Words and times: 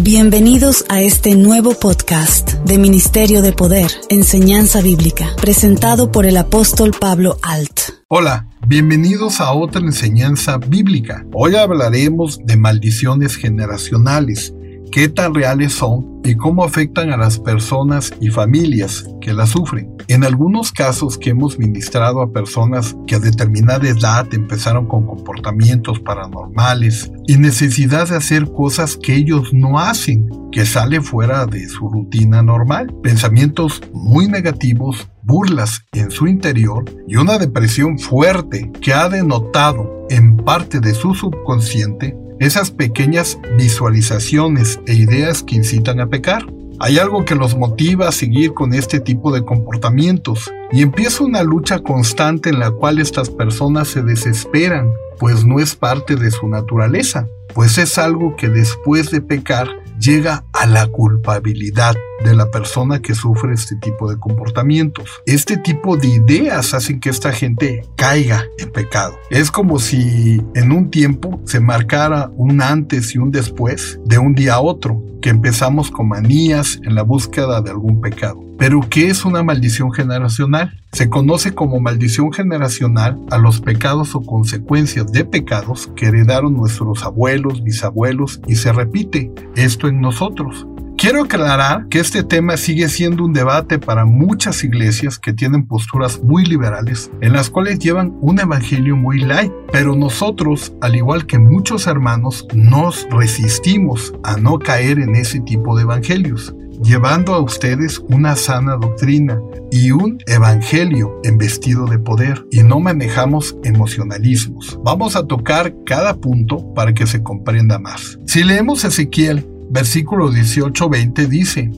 Bienvenidos 0.00 0.86
a 0.88 1.02
este 1.02 1.34
nuevo 1.34 1.74
podcast 1.74 2.52
de 2.64 2.78
Ministerio 2.78 3.42
de 3.42 3.52
Poder, 3.52 3.90
Enseñanza 4.08 4.80
Bíblica, 4.80 5.36
presentado 5.40 6.10
por 6.10 6.24
el 6.24 6.36
apóstol 6.36 6.92
Pablo 6.98 7.36
Alt. 7.42 7.80
Hola, 8.08 8.48
bienvenidos 8.66 9.40
a 9.40 9.52
otra 9.52 9.82
enseñanza 9.82 10.56
bíblica. 10.56 11.26
Hoy 11.34 11.56
hablaremos 11.56 12.38
de 12.44 12.56
maldiciones 12.56 13.36
generacionales 13.36 14.54
qué 14.90 15.08
tan 15.08 15.34
reales 15.34 15.72
son 15.72 16.20
y 16.24 16.34
cómo 16.34 16.64
afectan 16.64 17.10
a 17.10 17.16
las 17.16 17.38
personas 17.38 18.12
y 18.20 18.28
familias 18.30 19.06
que 19.20 19.32
las 19.32 19.50
sufren. 19.50 19.90
En 20.08 20.24
algunos 20.24 20.72
casos 20.72 21.16
que 21.18 21.30
hemos 21.30 21.58
ministrado 21.58 22.20
a 22.20 22.32
personas 22.32 22.96
que 23.06 23.14
a 23.14 23.18
determinada 23.18 23.88
edad 23.88 24.26
empezaron 24.32 24.86
con 24.86 25.06
comportamientos 25.06 26.00
paranormales 26.00 27.10
y 27.26 27.36
necesidad 27.36 28.08
de 28.08 28.16
hacer 28.16 28.50
cosas 28.52 28.96
que 28.96 29.14
ellos 29.14 29.52
no 29.52 29.78
hacen, 29.78 30.28
que 30.52 30.66
sale 30.66 31.00
fuera 31.00 31.46
de 31.46 31.68
su 31.68 31.88
rutina 31.88 32.42
normal, 32.42 32.94
pensamientos 33.02 33.80
muy 33.92 34.28
negativos, 34.28 35.08
burlas 35.22 35.82
en 35.92 36.10
su 36.10 36.26
interior 36.26 36.84
y 37.06 37.16
una 37.16 37.38
depresión 37.38 37.98
fuerte 37.98 38.70
que 38.80 38.92
ha 38.92 39.08
denotado 39.08 40.06
en 40.10 40.36
parte 40.36 40.80
de 40.80 40.94
su 40.94 41.14
subconsciente 41.14 42.16
esas 42.40 42.70
pequeñas 42.70 43.38
visualizaciones 43.56 44.80
e 44.86 44.94
ideas 44.94 45.42
que 45.42 45.56
incitan 45.56 46.00
a 46.00 46.08
pecar. 46.08 46.44
Hay 46.80 46.98
algo 46.98 47.24
que 47.24 47.34
los 47.34 47.56
motiva 47.56 48.08
a 48.08 48.12
seguir 48.12 48.54
con 48.54 48.72
este 48.72 49.00
tipo 49.00 49.32
de 49.32 49.44
comportamientos 49.44 50.50
y 50.70 50.82
empieza 50.82 51.24
una 51.24 51.42
lucha 51.42 51.80
constante 51.80 52.50
en 52.50 52.60
la 52.60 52.70
cual 52.70 53.00
estas 53.00 53.30
personas 53.30 53.88
se 53.88 54.02
desesperan, 54.02 54.92
pues 55.18 55.44
no 55.44 55.58
es 55.58 55.74
parte 55.74 56.14
de 56.14 56.30
su 56.30 56.46
naturaleza, 56.46 57.26
pues 57.52 57.78
es 57.78 57.98
algo 57.98 58.36
que 58.36 58.48
después 58.48 59.10
de 59.10 59.20
pecar 59.20 59.68
llega 59.98 60.44
a 60.52 60.66
la 60.66 60.86
culpabilidad 60.86 61.96
de 62.24 62.34
la 62.34 62.50
persona 62.50 63.00
que 63.00 63.14
sufre 63.14 63.54
este 63.54 63.76
tipo 63.76 64.10
de 64.10 64.18
comportamientos. 64.18 65.22
Este 65.26 65.56
tipo 65.56 65.96
de 65.96 66.08
ideas 66.08 66.74
hacen 66.74 67.00
que 67.00 67.10
esta 67.10 67.32
gente 67.32 67.84
caiga 67.96 68.44
en 68.58 68.70
pecado. 68.70 69.16
Es 69.30 69.50
como 69.50 69.78
si 69.78 70.42
en 70.54 70.72
un 70.72 70.90
tiempo 70.90 71.40
se 71.44 71.60
marcara 71.60 72.30
un 72.34 72.62
antes 72.62 73.14
y 73.14 73.18
un 73.18 73.30
después 73.30 74.00
de 74.04 74.18
un 74.18 74.34
día 74.34 74.54
a 74.54 74.60
otro, 74.60 75.02
que 75.20 75.30
empezamos 75.30 75.90
con 75.90 76.08
manías 76.08 76.78
en 76.84 76.94
la 76.94 77.02
búsqueda 77.02 77.60
de 77.60 77.70
algún 77.70 78.00
pecado. 78.00 78.40
Pero 78.58 78.80
¿qué 78.88 79.06
es 79.06 79.24
una 79.24 79.42
maldición 79.42 79.92
generacional? 79.92 80.80
Se 80.92 81.08
conoce 81.08 81.54
como 81.54 81.80
maldición 81.80 82.32
generacional 82.32 83.18
a 83.30 83.38
los 83.38 83.60
pecados 83.60 84.14
o 84.16 84.20
consecuencias 84.20 85.12
de 85.12 85.24
pecados 85.24 85.88
que 85.94 86.06
heredaron 86.06 86.54
nuestros 86.54 87.04
abuelos, 87.04 87.62
bisabuelos 87.62 88.40
y 88.48 88.56
se 88.56 88.72
repite 88.72 89.30
esto 89.54 89.86
en 89.86 90.00
nosotros. 90.00 90.66
Quiero 90.98 91.22
aclarar 91.22 91.86
que 91.86 92.00
este 92.00 92.24
tema 92.24 92.56
sigue 92.56 92.88
siendo 92.88 93.24
un 93.24 93.32
debate 93.32 93.78
para 93.78 94.04
muchas 94.04 94.64
iglesias 94.64 95.16
que 95.16 95.32
tienen 95.32 95.64
posturas 95.64 96.20
muy 96.24 96.44
liberales, 96.44 97.08
en 97.20 97.34
las 97.34 97.50
cuales 97.50 97.78
llevan 97.78 98.18
un 98.20 98.40
evangelio 98.40 98.96
muy 98.96 99.20
light, 99.20 99.52
pero 99.70 99.94
nosotros, 99.94 100.72
al 100.80 100.96
igual 100.96 101.24
que 101.24 101.38
muchos 101.38 101.86
hermanos, 101.86 102.48
nos 102.52 103.06
resistimos 103.12 104.12
a 104.24 104.38
no 104.38 104.58
caer 104.58 104.98
en 104.98 105.14
ese 105.14 105.38
tipo 105.38 105.76
de 105.76 105.82
evangelios 105.82 106.52
llevando 106.82 107.34
a 107.34 107.40
ustedes 107.40 108.00
una 108.08 108.36
sana 108.36 108.76
doctrina 108.76 109.40
y 109.70 109.90
un 109.90 110.18
evangelio 110.26 111.20
en 111.24 111.36
vestido 111.36 111.86
de 111.86 111.98
poder 111.98 112.44
y 112.52 112.62
no 112.62 112.78
manejamos 112.78 113.56
emocionalismos. 113.64 114.78
Vamos 114.84 115.16
a 115.16 115.26
tocar 115.26 115.74
cada 115.84 116.14
punto 116.14 116.72
para 116.74 116.94
que 116.94 117.06
se 117.06 117.22
comprenda 117.22 117.80
más. 117.80 118.18
Si 118.26 118.44
leemos 118.44 118.84
Ezequiel, 118.84 119.44
versículo 119.70 120.30
18-20 120.30 121.26
dice, 121.26 121.70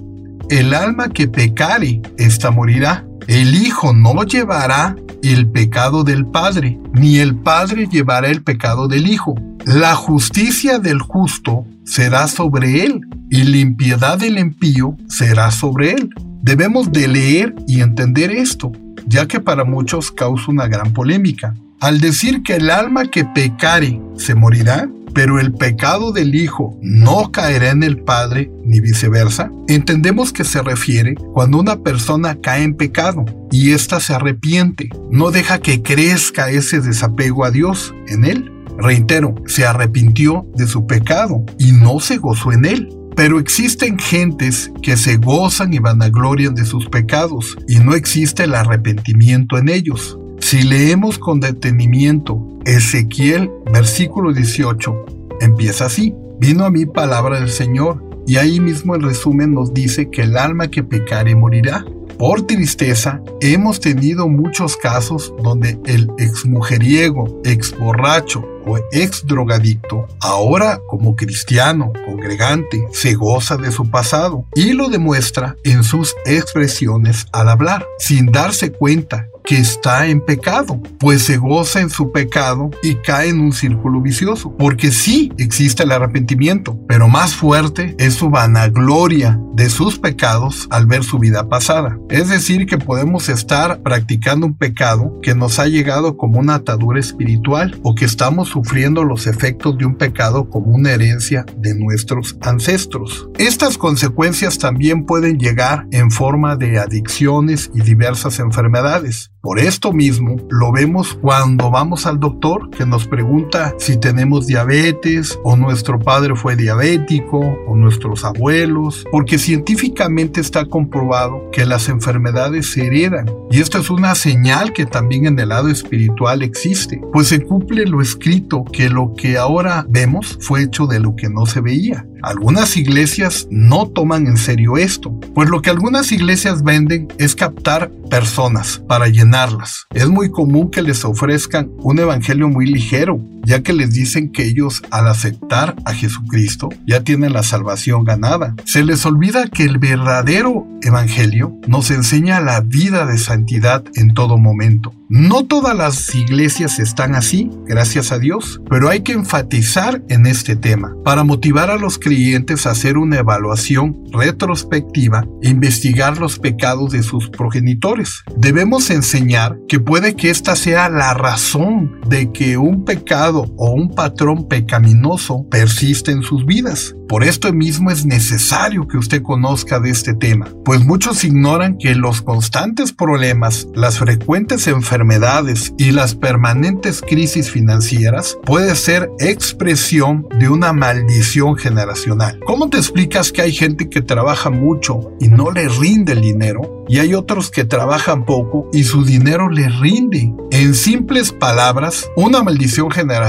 el 0.51 0.75
alma 0.75 1.09
que 1.11 1.29
pecare, 1.29 2.03
esta 2.19 2.51
morirá. 2.51 3.07
El 3.29 3.55
Hijo 3.55 3.93
no 3.93 4.25
llevará 4.25 4.97
el 5.23 5.49
pecado 5.49 6.03
del 6.03 6.27
Padre, 6.27 6.79
ni 6.93 7.19
el 7.19 7.37
Padre 7.37 7.87
llevará 7.87 8.29
el 8.29 8.43
pecado 8.43 8.89
del 8.89 9.07
Hijo. 9.07 9.37
La 9.65 9.95
justicia 9.95 10.81
del 10.81 11.01
justo 11.01 11.65
será 11.85 12.27
sobre 12.27 12.85
él, 12.85 13.03
y 13.31 13.45
la 13.45 13.59
impiedad 13.59 14.19
del 14.19 14.39
impío 14.39 14.97
será 15.09 15.53
sobre 15.53 15.93
él. 15.93 16.11
Debemos 16.43 16.91
de 16.91 17.07
leer 17.07 17.55
y 17.69 17.81
entender 17.81 18.33
esto, 18.33 18.73
ya 19.07 19.29
que 19.29 19.39
para 19.39 19.65
muchos 19.65 20.11
causa 20.11 20.51
una 20.51 20.67
gran 20.67 20.93
polémica. 20.93 21.55
Al 21.81 22.01
decir 22.01 22.43
que 22.43 22.57
el 22.57 22.71
alma 22.71 23.07
que 23.07 23.25
pecare 23.25 24.01
se 24.17 24.35
morirá, 24.35 24.89
pero 25.15 25.39
el 25.39 25.53
pecado 25.53 26.13
del 26.13 26.35
Hijo 26.35 26.79
no 26.83 27.31
caerá 27.33 27.71
en 27.71 27.83
el 27.83 28.03
Padre 28.03 28.51
ni 28.65 28.81
viceversa, 28.81 29.51
entendemos 29.69 30.33
que 30.33 30.45
se 30.45 30.63
refiere 30.63 31.15
cuando 31.33 31.59
una 31.59 31.83
persona 31.83 32.39
cae 32.41 32.63
en 32.63 32.75
pecado 32.75 33.25
y 33.51 33.73
ésta 33.73 34.01
se 34.01 34.15
arrepiente, 34.15 34.89
no 35.11 35.31
deja 35.31 35.59
que 35.59 35.83
crezca 35.83 36.51
ese 36.51 36.81
desapego 36.81 37.45
a 37.45 37.51
Dios 37.51 37.95
en 38.09 38.25
él. 38.25 38.53
Reitero, 38.79 39.35
se 39.47 39.67
arrepintió 39.67 40.47
de 40.55 40.67
su 40.67 40.87
pecado 40.87 41.45
y 41.59 41.73
no 41.73 42.01
se 42.01 42.17
gozó 42.17 42.53
en 42.53 42.65
él. 42.65 42.89
Pero 43.17 43.39
existen 43.39 43.99
gentes 43.99 44.71
que 44.83 44.97
se 44.97 45.17
gozan 45.17 45.75
y 45.75 45.79
vanaglorian 45.79 46.55
de 46.55 46.65
sus 46.65 46.87
pecados 46.87 47.59
y 47.69 47.77
no 47.81 47.95
existe 47.95 48.45
el 48.45 48.55
arrepentimiento 48.55 49.59
en 49.59 49.69
ellos. 49.69 50.17
Si 50.41 50.63
leemos 50.63 51.19
con 51.19 51.39
detenimiento 51.39 52.45
Ezequiel 52.65 53.51
versículo 53.73 54.33
18, 54.33 55.07
empieza 55.41 55.87
así. 55.87 56.15
Vino 56.39 56.65
a 56.65 56.71
mí 56.71 56.87
palabra 56.87 57.39
del 57.39 57.51
Señor 57.51 58.03
y 58.27 58.37
ahí 58.37 58.59
mismo 58.59 58.95
el 58.95 59.03
resumen 59.03 59.55
nos 59.55 59.73
dice 59.75 60.11
que 60.11 60.23
el 60.23 60.37
alma 60.37 60.69
que 60.69 60.83
pecare 60.83 61.35
morirá. 61.35 61.85
Por 62.19 62.43
tristeza, 62.43 63.23
hemos 63.41 63.81
tenido 63.81 64.29
muchos 64.29 64.77
casos 64.77 65.33
donde 65.43 65.79
el 65.87 66.11
exmujeriego, 66.19 67.41
exborracho 67.45 68.45
o 68.67 68.79
ex 68.93 69.27
drogadicto, 69.27 70.07
ahora 70.21 70.81
como 70.89 71.17
cristiano, 71.17 71.93
congregante, 72.07 72.87
se 72.93 73.15
goza 73.15 73.57
de 73.57 73.73
su 73.73 73.91
pasado 73.91 74.45
y 74.55 74.73
lo 74.73 74.89
demuestra 74.89 75.57
en 75.65 75.85
sus 75.85 76.15
expresiones 76.25 77.27
al 77.33 77.49
hablar, 77.49 77.87
sin 77.99 78.27
darse 78.27 78.73
cuenta 78.73 79.27
que 79.45 79.59
está 79.59 80.07
en 80.07 80.21
pecado, 80.21 80.81
pues 80.99 81.23
se 81.23 81.37
goza 81.37 81.81
en 81.81 81.91
su 81.91 82.13
pecado 82.13 82.71
y 82.83 82.97
cae 82.97 83.31
en 83.31 83.41
un 83.41 83.53
círculo 83.53 84.01
vicioso, 84.01 84.55
porque 84.57 84.93
sí 84.93 85.33
existe 85.39 85.83
el 85.83 85.93
arrepentimiento, 85.93 86.79
pero 86.87 87.09
más 87.09 87.35
fuerte 87.35 87.95
es 87.99 88.15
su 88.15 88.31
vanagloria 88.31 89.41
de 89.55 89.69
sus 89.69 89.99
pecados 89.99 90.67
al 90.71 90.87
ver 90.87 91.05
su 91.05 91.19
vida 91.19 91.49
pasada. 91.49 91.99
Es 92.09 92.29
decir, 92.29 92.67
que 92.67 92.79
podemos 92.79 93.29
estar 93.29 93.81
practicando 93.81 94.47
un 94.47 94.55
pecado 94.55 95.19
que 95.23 95.35
nos 95.35 95.59
ha 95.59 95.67
llegado 95.67 96.17
como 96.17 96.39
una 96.39 96.57
atadura 96.57 97.01
espiritual 97.01 97.79
o 97.83 97.95
que 97.95 98.05
estamos 98.05 98.50
sufriendo 98.51 99.05
los 99.05 99.27
efectos 99.27 99.79
de 99.79 99.87
un 99.87 99.95
pecado 99.95 100.51
como 100.51 100.73
una 100.73 100.93
herencia 100.93 101.47
de 101.57 101.75
nuestros 101.75 102.37
ancestros. 102.43 103.29
Estas 103.39 103.79
consecuencias 103.79 104.59
también 104.59 105.07
pueden 105.07 105.39
llegar 105.39 105.87
en 105.93 106.11
forma 106.11 106.57
de 106.57 106.79
adicciones 106.79 107.71
y 107.75 107.81
diversas 107.81 108.41
enfermedades. 108.41 109.31
Por 109.43 109.59
esto 109.59 109.95
mismo 109.95 110.37
lo 110.51 110.71
vemos 110.71 111.15
cuando 111.15 111.71
vamos 111.71 112.05
al 112.05 112.21
doctor 112.21 112.69
que 112.69 112.85
nos 112.85 113.07
pregunta 113.07 113.75
si 113.79 113.97
tenemos 113.97 114.47
diabetes 114.47 115.39
o 115.43 115.57
nuestro 115.57 115.99
padre 115.99 116.37
fue 116.37 116.57
diabético 116.57 117.39
o 117.67 117.75
nuestros 117.75 118.23
abuelos, 118.27 119.07
porque 119.11 119.39
científicamente 119.39 120.43
está 120.43 120.67
comprobado 120.67 121.51
que 121.53 121.65
las 121.65 121.89
enfermedades 121.89 122.71
se 122.71 122.87
heredan. 122.87 123.31
Y 123.51 123.61
esto 123.61 123.79
es 123.79 123.89
una 123.89 124.15
señal 124.15 124.75
que 124.75 124.85
también 124.85 125.25
en 125.25 125.39
el 125.39 125.49
lado 125.49 125.69
espiritual 125.69 126.43
existe, 126.43 127.01
pues 127.11 127.29
se 127.29 127.41
cumple 127.41 127.87
lo 127.87 128.03
escrito 128.03 128.65
que 128.65 128.91
lo 128.91 129.15
que 129.15 129.39
ahora 129.39 129.87
vemos 129.89 130.37
fue 130.43 130.65
hecho 130.65 130.87
de 130.87 131.01
lo 131.01 131.17
que 131.17 131.31
no 131.31 131.47
se 131.47 131.63
veía. 131.63 132.07
Algunas 132.23 132.77
iglesias 132.77 133.47
no 133.51 133.89
toman 133.89 134.27
en 134.27 134.37
serio 134.37 134.77
esto, 134.77 135.11
pues 135.35 135.49
lo 135.49 135.63
que 135.63 135.71
algunas 135.71 136.13
iglesias 136.13 136.63
venden 136.63 137.09
es 137.19 137.35
captar 137.35 137.91
personas 138.11 138.83
para 138.87 139.09
llenarlas. 139.09 139.87
Es 139.95 140.09
muy 140.09 140.31
común 140.31 140.71
que 140.71 140.83
les 140.83 141.05
ofrezcan 141.05 141.71
un 141.79 141.99
evangelio 141.99 142.49
muy 142.49 142.67
ligero, 142.67 143.21
ya 143.45 143.63
que 143.63 143.73
les 143.73 143.93
dicen 143.93 144.31
que 144.33 144.45
ellos 144.45 144.83
al 144.91 145.09
aceptar 145.09 145.77
a 145.85 145.95
Jesucristo 145.95 146.69
ya 146.87 147.03
tienen 147.03 147.33
la 147.33 147.43
salvación 147.43 148.05
ganada. 148.05 148.55
Se 148.65 148.85
les 148.85 149.05
olvida 149.07 149.49
que 149.49 149.65
el 149.65 149.79
verdadero 149.79 150.67
evangelio 150.83 151.57
nos 151.67 151.91
enseña 151.91 152.41
la 152.41 152.61
vida 152.61 153.07
de 153.07 153.19
santidad 153.19 153.85
en 153.95 154.15
todo 154.15 154.39
momento. 154.39 154.93
No 155.09 155.45
todas 155.45 155.77
las 155.77 156.15
iglesias 156.15 156.79
están 156.79 157.17
así, 157.17 157.51
gracias 157.67 158.13
a 158.13 158.21
Dios, 158.21 158.61
pero 158.71 158.89
hay 158.89 159.01
que 159.01 159.13
enfatizar 159.13 160.03
en 160.09 160.25
este 160.25 160.55
tema 160.55 160.95
para 161.05 161.25
motivar 161.25 161.69
a 161.71 161.79
los 161.79 161.99
creyentes 161.99 162.65
a 162.65 162.71
hacer 162.71 162.97
una 162.97 163.19
evaluación 163.19 164.05
retrospectiva 164.13 165.27
e 165.43 165.49
investigar 165.49 166.19
los 166.19 166.39
pecados 166.39 166.93
de 166.93 167.03
sus 167.03 167.29
progenitores. 167.29 168.23
Debemos 168.37 168.89
enseñar 168.91 169.59
que 169.69 169.81
puede 169.81 170.15
que 170.15 170.31
esta 170.31 170.55
sea 170.55 170.89
la 170.89 171.13
razón 171.15 172.01
de 172.09 172.31
que 172.31 172.57
un 172.57 172.85
pecado 172.85 173.30
o 173.39 173.71
un 173.71 173.95
patrón 173.95 174.49
pecaminoso 174.49 175.47
persiste 175.51 176.13
en 176.13 176.23
sus 176.23 176.45
vidas. 176.45 176.95
Por 177.09 177.25
esto 177.25 177.53
mismo 177.53 177.91
es 177.91 178.07
necesario 178.07 178.87
que 178.87 178.97
usted 178.97 179.23
conozca 179.23 179.81
de 179.81 179.91
este 179.91 180.15
tema, 180.15 180.49
pues 180.65 180.85
muchos 180.85 181.25
ignoran 181.25 181.77
que 181.77 181.97
los 181.97 182.23
constantes 182.23 182.93
problemas, 182.93 183.67
las 183.75 183.99
frecuentes 183.99 184.69
enfermedades 184.69 185.75
y 185.77 185.91
las 185.91 186.15
permanentes 186.15 187.01
crisis 187.01 187.51
financieras 187.51 188.39
puede 188.45 188.77
ser 188.77 189.11
expresión 189.19 190.27
de 190.39 190.49
una 190.49 190.73
maldición 190.73 191.57
generacional. 191.57 192.39
¿Cómo 192.47 192.71
te 192.71 192.77
explicas 192.77 193.33
que 193.33 193.43
hay 193.43 193.53
gente 193.53 193.89
que 193.89 194.03
trabaja 194.03 194.51
mucho 194.51 195.11
y 195.19 195.29
no 195.29 195.51
le 195.51 195.69
rinde 195.69 196.13
el 196.13 196.21
dinero? 196.21 196.81
y 196.91 196.99
hay 196.99 197.15
otros 197.15 197.53
que 197.53 197.65
trabajan 197.65 198.25
poco 198.25 198.69
y 198.73 198.83
su 198.83 199.05
dinero 199.05 199.49
les 199.49 199.79
rinde. 199.79 200.35
En 200.51 200.75
simples 200.75 201.31
palabras, 201.31 202.11
una 202.17 202.43
maldición 202.43 202.91
generacional 202.91 203.20